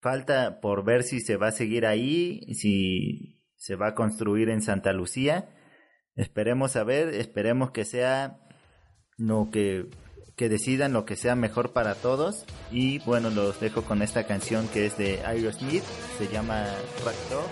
Falta 0.00 0.60
por 0.60 0.84
ver 0.84 1.04
si 1.04 1.20
se 1.20 1.36
va 1.36 1.48
a 1.48 1.52
seguir 1.52 1.86
ahí, 1.86 2.42
si 2.54 3.42
se 3.56 3.76
va 3.76 3.88
a 3.88 3.94
construir 3.94 4.50
en 4.50 4.60
Santa 4.60 4.92
Lucía. 4.92 5.48
Esperemos 6.16 6.76
a 6.76 6.84
ver, 6.84 7.14
esperemos 7.14 7.70
que 7.70 7.86
sea 7.86 8.40
lo 9.16 9.48
que 9.50 9.88
que 10.40 10.48
decidan 10.48 10.94
lo 10.94 11.04
que 11.04 11.16
sea 11.16 11.34
mejor 11.34 11.72
para 11.72 11.94
todos. 11.94 12.46
Y 12.72 13.00
bueno, 13.00 13.28
los 13.28 13.60
dejo 13.60 13.82
con 13.82 14.00
esta 14.00 14.24
canción 14.24 14.68
que 14.68 14.86
es 14.86 14.96
de 14.96 15.20
Aerosmith, 15.26 15.84
se 16.16 16.28
llama 16.28 16.64
Factor. 17.04 17.44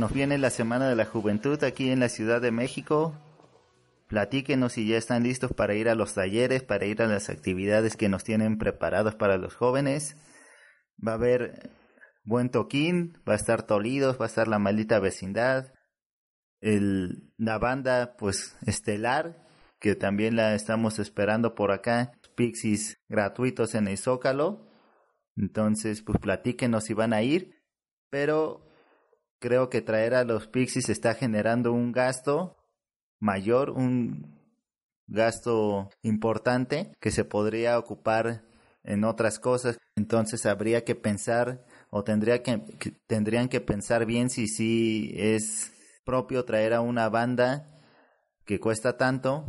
Nos 0.00 0.14
viene 0.14 0.38
la 0.38 0.48
Semana 0.48 0.88
de 0.88 0.96
la 0.96 1.04
Juventud 1.04 1.62
aquí 1.62 1.90
en 1.90 2.00
la 2.00 2.08
Ciudad 2.08 2.40
de 2.40 2.50
México. 2.50 3.14
Platíquenos 4.08 4.72
si 4.72 4.88
ya 4.88 4.96
están 4.96 5.22
listos 5.22 5.52
para 5.52 5.74
ir 5.74 5.90
a 5.90 5.94
los 5.94 6.14
talleres, 6.14 6.62
para 6.62 6.86
ir 6.86 7.02
a 7.02 7.06
las 7.06 7.28
actividades 7.28 7.96
que 7.96 8.08
nos 8.08 8.24
tienen 8.24 8.56
preparados 8.56 9.14
para 9.14 9.36
los 9.36 9.54
jóvenes. 9.54 10.16
Va 11.06 11.12
a 11.12 11.14
haber 11.16 11.70
buen 12.24 12.48
toquín, 12.48 13.18
va 13.28 13.34
a 13.34 13.36
estar 13.36 13.66
Tolidos, 13.66 14.18
va 14.18 14.24
a 14.24 14.28
estar 14.28 14.48
la 14.48 14.58
maldita 14.58 14.98
vecindad. 15.00 15.74
El, 16.62 17.34
la 17.36 17.58
banda, 17.58 18.16
pues, 18.16 18.56
estelar, 18.66 19.46
que 19.80 19.96
también 19.96 20.34
la 20.34 20.54
estamos 20.54 20.98
esperando 20.98 21.54
por 21.54 21.72
acá. 21.72 22.12
Pixies 22.36 22.98
gratuitos 23.10 23.74
en 23.74 23.86
el 23.86 23.98
Zócalo. 23.98 24.66
Entonces, 25.36 26.00
pues 26.00 26.18
platíquenos 26.18 26.84
si 26.84 26.94
van 26.94 27.12
a 27.12 27.22
ir. 27.22 27.60
Pero 28.08 28.69
creo 29.40 29.70
que 29.70 29.82
traer 29.82 30.14
a 30.14 30.24
los 30.24 30.46
Pixies 30.46 30.88
está 30.88 31.14
generando 31.14 31.72
un 31.72 31.90
gasto 31.90 32.56
mayor, 33.18 33.70
un 33.70 34.38
gasto 35.08 35.90
importante 36.02 36.92
que 37.00 37.10
se 37.10 37.24
podría 37.24 37.78
ocupar 37.78 38.44
en 38.84 39.04
otras 39.04 39.38
cosas. 39.38 39.78
Entonces 39.96 40.46
habría 40.46 40.84
que 40.84 40.94
pensar 40.94 41.64
o 41.90 42.04
tendría 42.04 42.42
que, 42.42 42.58
tendrían 43.06 43.48
que 43.48 43.60
pensar 43.60 44.06
bien 44.06 44.30
si 44.30 44.46
sí 44.46 45.12
es 45.16 45.72
propio 46.04 46.44
traer 46.44 46.74
a 46.74 46.80
una 46.80 47.08
banda 47.08 47.66
que 48.44 48.60
cuesta 48.60 48.96
tanto 48.96 49.46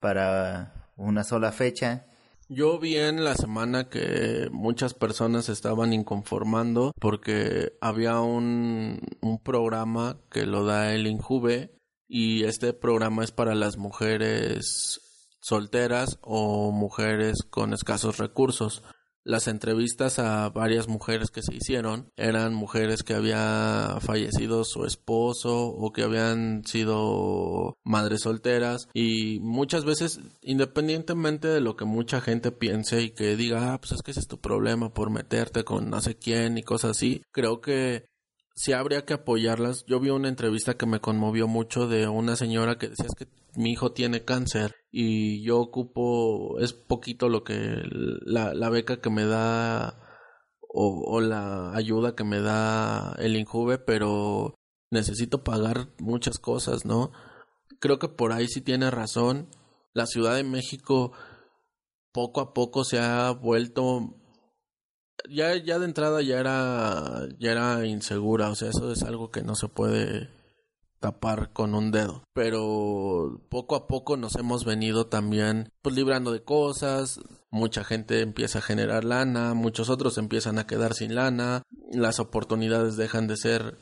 para 0.00 0.90
una 0.96 1.24
sola 1.24 1.52
fecha 1.52 2.06
Yo 2.50 2.78
vi 2.78 2.96
en 2.96 3.24
la 3.24 3.34
semana 3.34 3.90
que 3.90 4.48
muchas 4.50 4.94
personas 4.94 5.50
estaban 5.50 5.92
inconformando 5.92 6.92
porque 6.98 7.72
había 7.82 8.20
un, 8.20 9.00
un 9.20 9.42
programa 9.42 10.18
que 10.30 10.46
lo 10.46 10.64
da 10.64 10.94
el 10.94 11.06
Injuve 11.06 11.78
y 12.08 12.44
este 12.44 12.72
programa 12.72 13.22
es 13.22 13.32
para 13.32 13.54
las 13.54 13.76
mujeres 13.76 15.00
solteras 15.42 16.18
o 16.22 16.72
mujeres 16.72 17.42
con 17.42 17.74
escasos 17.74 18.16
recursos. 18.16 18.82
Las 19.24 19.46
entrevistas 19.46 20.18
a 20.18 20.48
varias 20.48 20.88
mujeres 20.88 21.30
que 21.30 21.42
se 21.42 21.54
hicieron 21.54 22.10
eran 22.16 22.54
mujeres 22.54 23.02
que 23.02 23.14
había 23.14 23.98
fallecido 24.00 24.64
su 24.64 24.84
esposo 24.84 25.66
o 25.66 25.92
que 25.92 26.02
habían 26.02 26.64
sido 26.64 27.76
madres 27.84 28.22
solteras 28.22 28.88
y 28.94 29.38
muchas 29.40 29.84
veces 29.84 30.20
independientemente 30.40 31.48
de 31.48 31.60
lo 31.60 31.76
que 31.76 31.84
mucha 31.84 32.20
gente 32.20 32.52
piense 32.52 33.02
y 33.02 33.10
que 33.10 33.36
diga 33.36 33.74
ah 33.74 33.80
pues 33.80 33.92
es 33.92 34.02
que 34.02 34.12
ese 34.12 34.20
es 34.20 34.28
tu 34.28 34.40
problema 34.40 34.94
por 34.94 35.10
meterte 35.10 35.64
con 35.64 35.90
no 35.90 36.00
sé 36.00 36.16
quién 36.16 36.56
y 36.56 36.62
cosas 36.62 36.92
así 36.92 37.22
creo 37.30 37.60
que 37.60 38.06
sí 38.58 38.72
habría 38.72 39.04
que 39.04 39.14
apoyarlas. 39.14 39.84
Yo 39.86 40.00
vi 40.00 40.10
una 40.10 40.28
entrevista 40.28 40.76
que 40.76 40.86
me 40.86 41.00
conmovió 41.00 41.46
mucho 41.46 41.86
de 41.86 42.08
una 42.08 42.36
señora 42.36 42.76
que 42.76 42.88
decía 42.88 43.06
es 43.06 43.14
que 43.14 43.28
mi 43.54 43.72
hijo 43.72 43.92
tiene 43.92 44.24
cáncer 44.24 44.74
y 44.90 45.42
yo 45.42 45.60
ocupo, 45.60 46.58
es 46.60 46.72
poquito 46.72 47.28
lo 47.28 47.44
que 47.44 47.82
la, 48.24 48.54
la 48.54 48.70
beca 48.70 49.00
que 49.00 49.10
me 49.10 49.24
da 49.24 50.08
o, 50.70 51.20
la 51.20 51.74
ayuda 51.74 52.14
que 52.14 52.24
me 52.24 52.40
da 52.40 53.14
el 53.18 53.36
Injuve, 53.36 53.78
pero 53.78 54.54
necesito 54.90 55.42
pagar 55.44 55.88
muchas 55.98 56.38
cosas, 56.38 56.84
¿no? 56.84 57.12
Creo 57.80 57.98
que 57.98 58.08
por 58.08 58.32
ahí 58.32 58.48
sí 58.48 58.60
tiene 58.60 58.90
razón. 58.90 59.48
La 59.94 60.06
Ciudad 60.06 60.36
de 60.36 60.44
México 60.44 61.12
poco 62.12 62.40
a 62.40 62.54
poco 62.54 62.84
se 62.84 62.98
ha 62.98 63.30
vuelto 63.30 64.14
ya, 65.28 65.56
ya 65.56 65.78
de 65.78 65.86
entrada 65.86 66.22
ya 66.22 66.38
era, 66.38 67.28
ya 67.38 67.52
era 67.52 67.86
insegura, 67.86 68.50
o 68.50 68.54
sea, 68.54 68.70
eso 68.70 68.92
es 68.92 69.02
algo 69.02 69.30
que 69.30 69.42
no 69.42 69.54
se 69.54 69.68
puede 69.68 70.30
tapar 70.98 71.52
con 71.52 71.74
un 71.74 71.90
dedo. 71.90 72.22
Pero 72.32 73.40
poco 73.48 73.76
a 73.76 73.86
poco 73.86 74.16
nos 74.16 74.36
hemos 74.36 74.64
venido 74.64 75.06
también 75.06 75.72
pues 75.82 75.94
librando 75.94 76.32
de 76.32 76.42
cosas, 76.42 77.20
mucha 77.50 77.84
gente 77.84 78.20
empieza 78.20 78.58
a 78.58 78.62
generar 78.62 79.04
lana, 79.04 79.54
muchos 79.54 79.88
otros 79.90 80.18
empiezan 80.18 80.58
a 80.58 80.66
quedar 80.66 80.94
sin 80.94 81.14
lana, 81.14 81.62
las 81.92 82.20
oportunidades 82.20 82.96
dejan 82.96 83.26
de 83.26 83.36
ser 83.36 83.78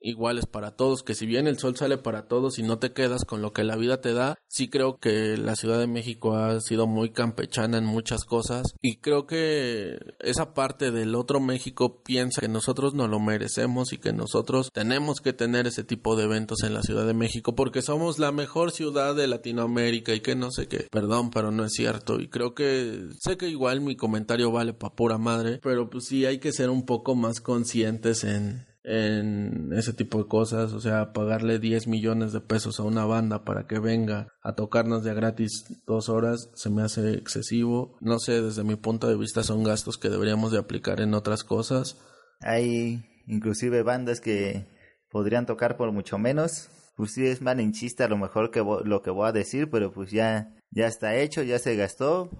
iguales 0.00 0.46
para 0.46 0.72
todos, 0.72 1.02
que 1.02 1.14
si 1.14 1.26
bien 1.26 1.46
el 1.46 1.58
sol 1.58 1.76
sale 1.76 1.98
para 1.98 2.28
todos 2.28 2.58
y 2.58 2.62
no 2.62 2.78
te 2.78 2.92
quedas 2.92 3.24
con 3.24 3.42
lo 3.42 3.52
que 3.52 3.64
la 3.64 3.76
vida 3.76 4.00
te 4.00 4.12
da, 4.12 4.38
sí 4.48 4.68
creo 4.68 4.98
que 4.98 5.36
la 5.36 5.56
Ciudad 5.56 5.78
de 5.78 5.86
México 5.86 6.36
ha 6.36 6.60
sido 6.60 6.86
muy 6.86 7.10
campechana 7.10 7.78
en 7.78 7.84
muchas 7.84 8.24
cosas 8.24 8.74
y 8.80 8.98
creo 8.98 9.26
que 9.26 9.98
esa 10.20 10.54
parte 10.54 10.90
del 10.90 11.14
otro 11.14 11.40
México 11.40 12.02
piensa 12.02 12.40
que 12.40 12.48
nosotros 12.48 12.94
no 12.94 13.08
lo 13.08 13.20
merecemos 13.20 13.92
y 13.92 13.98
que 13.98 14.12
nosotros 14.12 14.70
tenemos 14.72 15.20
que 15.20 15.32
tener 15.32 15.66
ese 15.66 15.84
tipo 15.84 16.16
de 16.16 16.24
eventos 16.24 16.62
en 16.62 16.74
la 16.74 16.82
Ciudad 16.82 17.06
de 17.06 17.14
México 17.14 17.54
porque 17.54 17.82
somos 17.82 18.18
la 18.18 18.32
mejor 18.32 18.72
ciudad 18.72 19.14
de 19.14 19.26
Latinoamérica 19.26 20.14
y 20.14 20.20
que 20.20 20.36
no 20.36 20.50
sé 20.50 20.68
qué. 20.68 20.86
Perdón, 20.90 21.30
pero 21.30 21.50
no 21.50 21.64
es 21.64 21.72
cierto 21.72 22.20
y 22.20 22.28
creo 22.28 22.54
que 22.54 23.08
sé 23.20 23.36
que 23.36 23.48
igual 23.48 23.80
mi 23.80 23.96
comentario 23.96 24.50
vale 24.50 24.72
pa' 24.72 24.94
pura 24.94 25.18
madre, 25.18 25.58
pero 25.62 25.90
pues 25.90 26.06
sí 26.06 26.26
hay 26.26 26.38
que 26.38 26.52
ser 26.52 26.70
un 26.70 26.84
poco 26.84 27.14
más 27.14 27.40
conscientes 27.40 28.24
en 28.24 28.66
en 28.88 29.72
ese 29.72 29.92
tipo 29.92 30.18
de 30.18 30.28
cosas, 30.28 30.72
o 30.72 30.80
sea, 30.80 31.12
pagarle 31.12 31.58
10 31.58 31.88
millones 31.88 32.32
de 32.32 32.40
pesos 32.40 32.78
a 32.78 32.84
una 32.84 33.04
banda 33.04 33.44
para 33.44 33.66
que 33.66 33.80
venga 33.80 34.28
a 34.42 34.54
tocarnos 34.54 35.02
de 35.02 35.12
gratis 35.12 35.82
dos 35.86 36.08
horas 36.08 36.50
se 36.54 36.70
me 36.70 36.82
hace 36.82 37.14
excesivo. 37.14 37.98
No 38.00 38.20
sé, 38.20 38.40
desde 38.40 38.62
mi 38.62 38.76
punto 38.76 39.08
de 39.08 39.16
vista 39.16 39.42
son 39.42 39.64
gastos 39.64 39.98
que 39.98 40.08
deberíamos 40.08 40.52
de 40.52 40.58
aplicar 40.58 41.00
en 41.00 41.14
otras 41.14 41.42
cosas. 41.42 41.98
Hay 42.40 43.04
inclusive 43.26 43.82
bandas 43.82 44.20
que 44.20 44.68
podrían 45.10 45.46
tocar 45.46 45.76
por 45.76 45.90
mucho 45.90 46.16
menos. 46.16 46.68
Pues 46.94 47.12
sí 47.12 47.26
es 47.26 47.42
malinchista 47.42 48.04
a 48.04 48.08
lo 48.08 48.16
mejor 48.16 48.52
que 48.52 48.60
lo 48.60 49.02
que 49.02 49.10
voy 49.10 49.28
a 49.28 49.32
decir, 49.32 49.68
pero 49.68 49.92
pues 49.92 50.12
ya, 50.12 50.54
ya 50.70 50.86
está 50.86 51.16
hecho, 51.16 51.42
ya 51.42 51.58
se 51.58 51.74
gastó. 51.74 52.30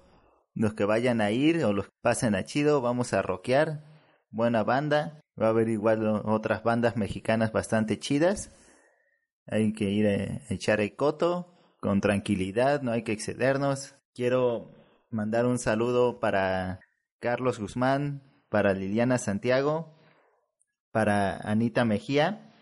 Los 0.53 0.73
que 0.75 0.85
vayan 0.85 1.19
a 1.19 1.29
ir 1.29 1.65
o 1.65 1.73
los 1.73 1.87
que 1.87 1.93
pasen 2.01 2.35
a 2.35 2.45
chido, 2.45 2.79
vamos 2.79 3.11
a 3.11 3.21
rockear. 3.21 3.83
Buena 4.31 4.63
banda 4.63 5.19
Va 5.39 5.47
a 5.47 5.49
haber 5.49 5.69
igual 5.69 6.05
otras 6.25 6.63
bandas 6.63 6.97
mexicanas 6.97 7.51
bastante 7.51 7.99
chidas. 7.99 8.51
Hay 9.45 9.73
que 9.73 9.89
ir 9.89 10.07
a 10.07 10.53
echar 10.53 10.81
el 10.81 10.95
coto 10.95 11.53
con 11.79 12.01
tranquilidad, 12.01 12.81
no 12.81 12.91
hay 12.91 13.03
que 13.03 13.11
excedernos. 13.11 13.95
Quiero 14.13 14.71
mandar 15.09 15.45
un 15.45 15.59
saludo 15.59 16.19
para 16.19 16.79
Carlos 17.19 17.59
Guzmán, 17.59 18.23
para 18.49 18.73
Liliana 18.73 19.17
Santiago, 19.17 19.95
para 20.91 21.37
Anita 21.37 21.85
Mejía, 21.85 22.53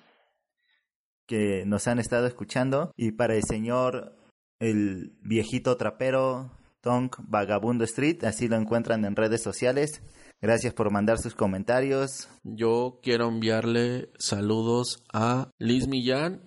que 1.26 1.64
nos 1.66 1.88
han 1.88 2.00
estado 2.00 2.28
escuchando, 2.28 2.92
y 2.96 3.14
para 3.14 3.36
el 3.36 3.44
señor, 3.44 4.16
el 4.60 5.18
viejito 5.22 5.78
trapero, 5.78 6.52
Tonk 6.82 7.18
Vagabundo 7.20 7.84
Street, 7.84 8.24
así 8.26 8.48
lo 8.48 8.58
encuentran 8.58 9.06
en 9.06 9.16
redes 9.16 9.42
sociales. 9.42 10.02
Gracias 10.42 10.74
por 10.74 10.92
mandar 10.92 11.18
sus 11.18 11.34
comentarios. 11.34 12.28
Yo 12.44 13.00
quiero 13.02 13.28
enviarle 13.28 14.10
saludos 14.18 15.04
a 15.12 15.50
Liz 15.58 15.88
Millán 15.88 16.42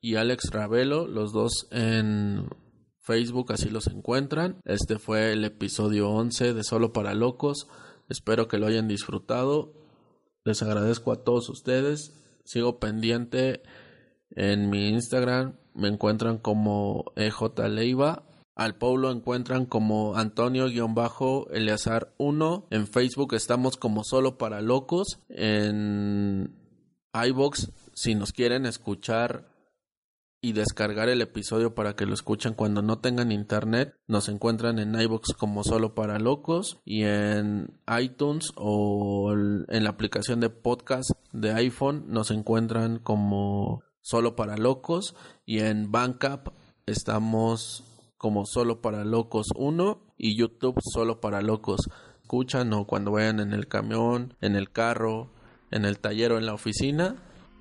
y 0.00 0.16
Alex 0.16 0.50
Ravelo, 0.50 1.06
los 1.06 1.32
dos 1.32 1.66
en 1.70 2.48
Facebook, 3.00 3.52
así 3.52 3.68
los 3.70 3.86
encuentran. 3.88 4.60
Este 4.64 4.98
fue 4.98 5.32
el 5.32 5.44
episodio 5.44 6.10
11 6.10 6.54
de 6.54 6.62
Solo 6.62 6.92
para 6.92 7.14
Locos. 7.14 7.66
Espero 8.08 8.46
que 8.46 8.58
lo 8.58 8.66
hayan 8.66 8.88
disfrutado. 8.88 9.72
Les 10.44 10.62
agradezco 10.62 11.10
a 11.10 11.24
todos 11.24 11.48
ustedes. 11.48 12.22
Sigo 12.44 12.78
pendiente 12.78 13.62
en 14.30 14.70
mi 14.70 14.88
Instagram. 14.90 15.56
Me 15.74 15.88
encuentran 15.88 16.38
como 16.38 17.12
EJ 17.16 17.68
Leiva 17.68 18.29
al 18.60 18.76
Paulo 18.76 19.10
encuentran 19.10 19.64
como 19.64 20.14
Antonio-Eleazar1. 20.16 22.66
En 22.68 22.86
Facebook 22.86 23.32
estamos 23.32 23.78
como 23.78 24.04
Solo 24.04 24.36
para 24.36 24.60
Locos. 24.60 25.18
En 25.30 26.54
iBox, 27.14 27.70
si 27.94 28.14
nos 28.14 28.32
quieren 28.32 28.66
escuchar 28.66 29.48
y 30.42 30.52
descargar 30.52 31.08
el 31.08 31.22
episodio 31.22 31.74
para 31.74 31.96
que 31.96 32.04
lo 32.04 32.12
escuchen 32.12 32.52
cuando 32.52 32.82
no 32.82 32.98
tengan 32.98 33.32
internet, 33.32 33.96
nos 34.06 34.28
encuentran 34.28 34.78
en 34.78 34.94
iBox 34.94 35.32
como 35.32 35.64
Solo 35.64 35.94
para 35.94 36.18
Locos 36.18 36.82
y 36.84 37.04
en 37.04 37.80
iTunes 37.98 38.52
o 38.56 39.32
en 39.32 39.84
la 39.84 39.88
aplicación 39.88 40.38
de 40.40 40.50
podcast 40.50 41.12
de 41.32 41.54
iPhone 41.54 42.04
nos 42.08 42.30
encuentran 42.30 42.98
como 42.98 43.84
Solo 44.02 44.36
para 44.36 44.58
Locos 44.58 45.14
y 45.46 45.60
en 45.60 45.90
Bandcamp 45.90 46.48
estamos 46.84 47.89
como 48.20 48.44
Solo 48.44 48.82
para 48.82 49.02
Locos 49.02 49.46
1 49.56 49.98
y 50.18 50.36
YouTube 50.36 50.78
Solo 50.82 51.22
para 51.22 51.40
Locos. 51.40 51.80
Escuchan 52.20 52.70
o 52.74 52.84
cuando 52.84 53.12
vayan 53.12 53.40
en 53.40 53.54
el 53.54 53.66
camión, 53.66 54.34
en 54.42 54.56
el 54.56 54.70
carro, 54.70 55.30
en 55.70 55.86
el 55.86 55.98
taller 55.98 56.32
o 56.32 56.36
en 56.36 56.44
la 56.44 56.52
oficina. 56.52 57.16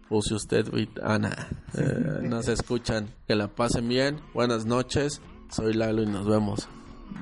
Use 0.10 0.34
usted 0.34 0.66
Ana. 1.01 1.47
Eh, 1.78 2.24
nos 2.24 2.49
escuchan. 2.49 3.07
Que 3.26 3.36
la 3.36 3.47
pasen 3.47 3.88
bien. 3.88 4.20
Buenas 4.34 4.66
noches. 4.66 5.22
Soy 5.49 5.74
Lalo 5.74 6.03
y 6.03 6.07
nos 6.07 6.28
vemos. 6.28 6.68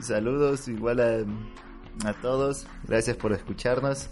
Saludos 0.02 0.68
igual 0.68 1.00
a, 1.00 2.10
a 2.10 2.14
todos. 2.22 2.66
Gracias 2.88 3.18
por 3.18 3.34
escucharnos. 3.34 4.10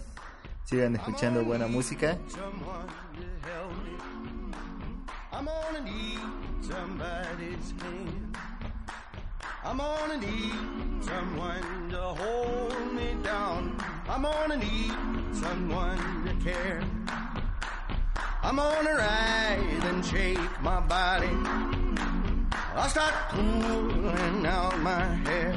Sigan 0.66 0.94
escuchando 0.94 1.44
buena 1.44 1.66
música. 1.66 2.16
I'm 5.32 5.44
gonna 5.44 5.84
need 5.84 6.20
someone 11.02 11.90
to 11.90 12.00
hold 12.00 12.92
me 12.94 13.16
down. 13.22 13.76
I'm 14.08 14.22
gonna 14.22 14.56
need 14.56 14.92
someone 15.32 15.98
to 16.26 16.34
care. 16.44 16.80
I'm 18.42 18.56
gonna 18.56 18.94
rise 18.94 19.84
and 19.90 20.04
shake 20.06 20.62
my 20.62 20.80
body. 20.80 21.34
I'll 22.76 22.88
start 22.88 23.14
pulling 23.30 24.46
out 24.46 24.78
my 24.80 25.04
hair. 25.26 25.54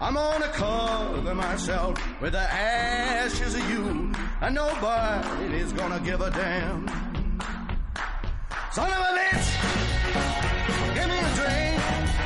I'm 0.00 0.14
gonna 0.14 0.48
cover 0.48 1.34
myself 1.34 1.98
with 2.20 2.32
the 2.32 2.46
ashes 2.52 3.54
of 3.54 3.68
you, 3.70 4.12
and 4.40 4.54
nobody's 4.54 5.72
gonna 5.72 6.00
give 6.00 6.20
a 6.20 6.30
damn. 6.30 6.86
Son 8.70 8.90
of 8.92 9.00
a 9.08 9.12
bitch, 9.18 9.48
give 10.94 11.08
me 11.08 11.18
a 11.18 11.34
drink. 11.34 11.83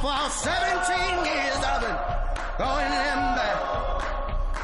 for 0.00 0.30
17 0.30 1.24
years 1.24 1.58
I've 1.64 1.80
been 1.80 1.98
going 2.58 2.92
in 2.92 3.20
back. 3.36 3.58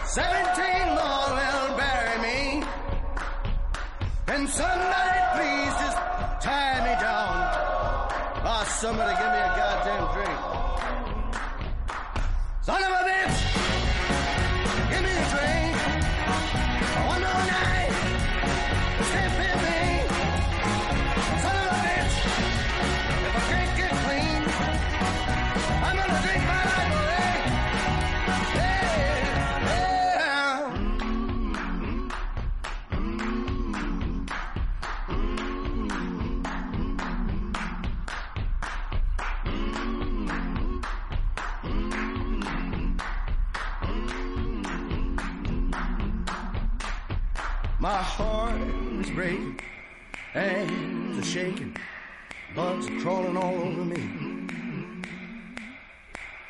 17 0.07 0.89
more 0.99 1.29
will 1.39 1.77
bury 1.77 2.17
me. 2.27 2.65
Can 4.27 4.47
somebody 4.49 5.21
please 5.37 5.75
just 5.83 5.99
tie 6.41 6.81
me 6.87 6.95
down? 7.01 7.35
Oh, 8.45 8.65
somebody 8.81 9.13
give 9.21 9.33
me 9.33 9.41
a 9.41 9.53
goddamn 9.61 10.05
drink. 10.15 10.39
Son 12.63 12.83
of 12.83 12.91
a 12.91 13.02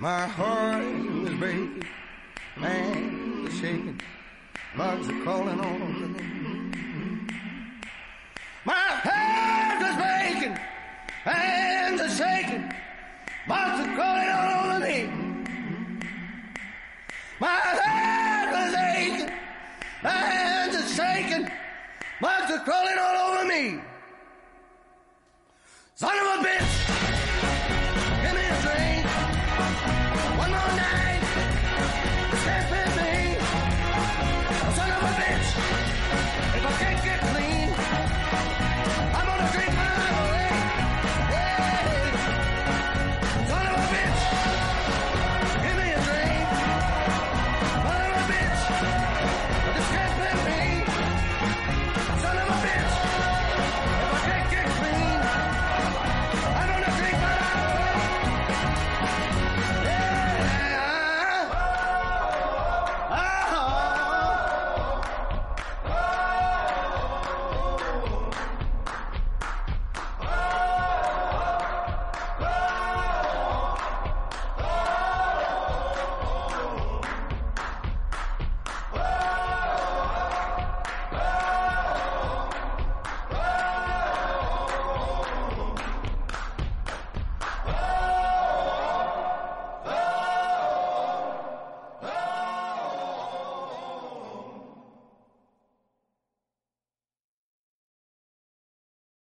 My 0.02 0.26
heart 0.26 0.82
is 0.82 1.34
breaking, 1.38 1.84
hands 2.56 3.54
are 3.54 3.56
shaking, 3.56 4.00
bugs 4.76 5.08
are 5.08 5.22
all 5.60 5.74
over 5.74 6.08
me. 6.08 6.72
My 8.64 8.72
hands 8.72 9.84
are 9.84 9.96
breaking, 10.02 10.58
hands 11.22 12.00
are 12.00 12.08
shaking, 12.08 12.74
bugs 13.46 13.86
are 13.86 13.94
all 14.28 14.70
over 14.70 14.84
me. 14.84 15.08
My 17.38 17.48
hands 17.48 18.74
are 18.74 18.96
aching. 18.96 19.30
Hands 20.02 20.74
are 20.74 20.88
shaking. 20.98 21.48
Bugs 22.20 22.50
are 22.50 22.64
crawling 22.64 22.98
all 22.98 23.34
over 23.34 23.44
me. 23.44 23.80
If 35.34 36.66
I 36.66 36.72
can't 36.78 37.04
get 37.04 37.20
clean, 37.20 37.72
I'm 39.16 39.26
gonna 39.26 39.50
drink 39.52 39.74
my 39.74 40.01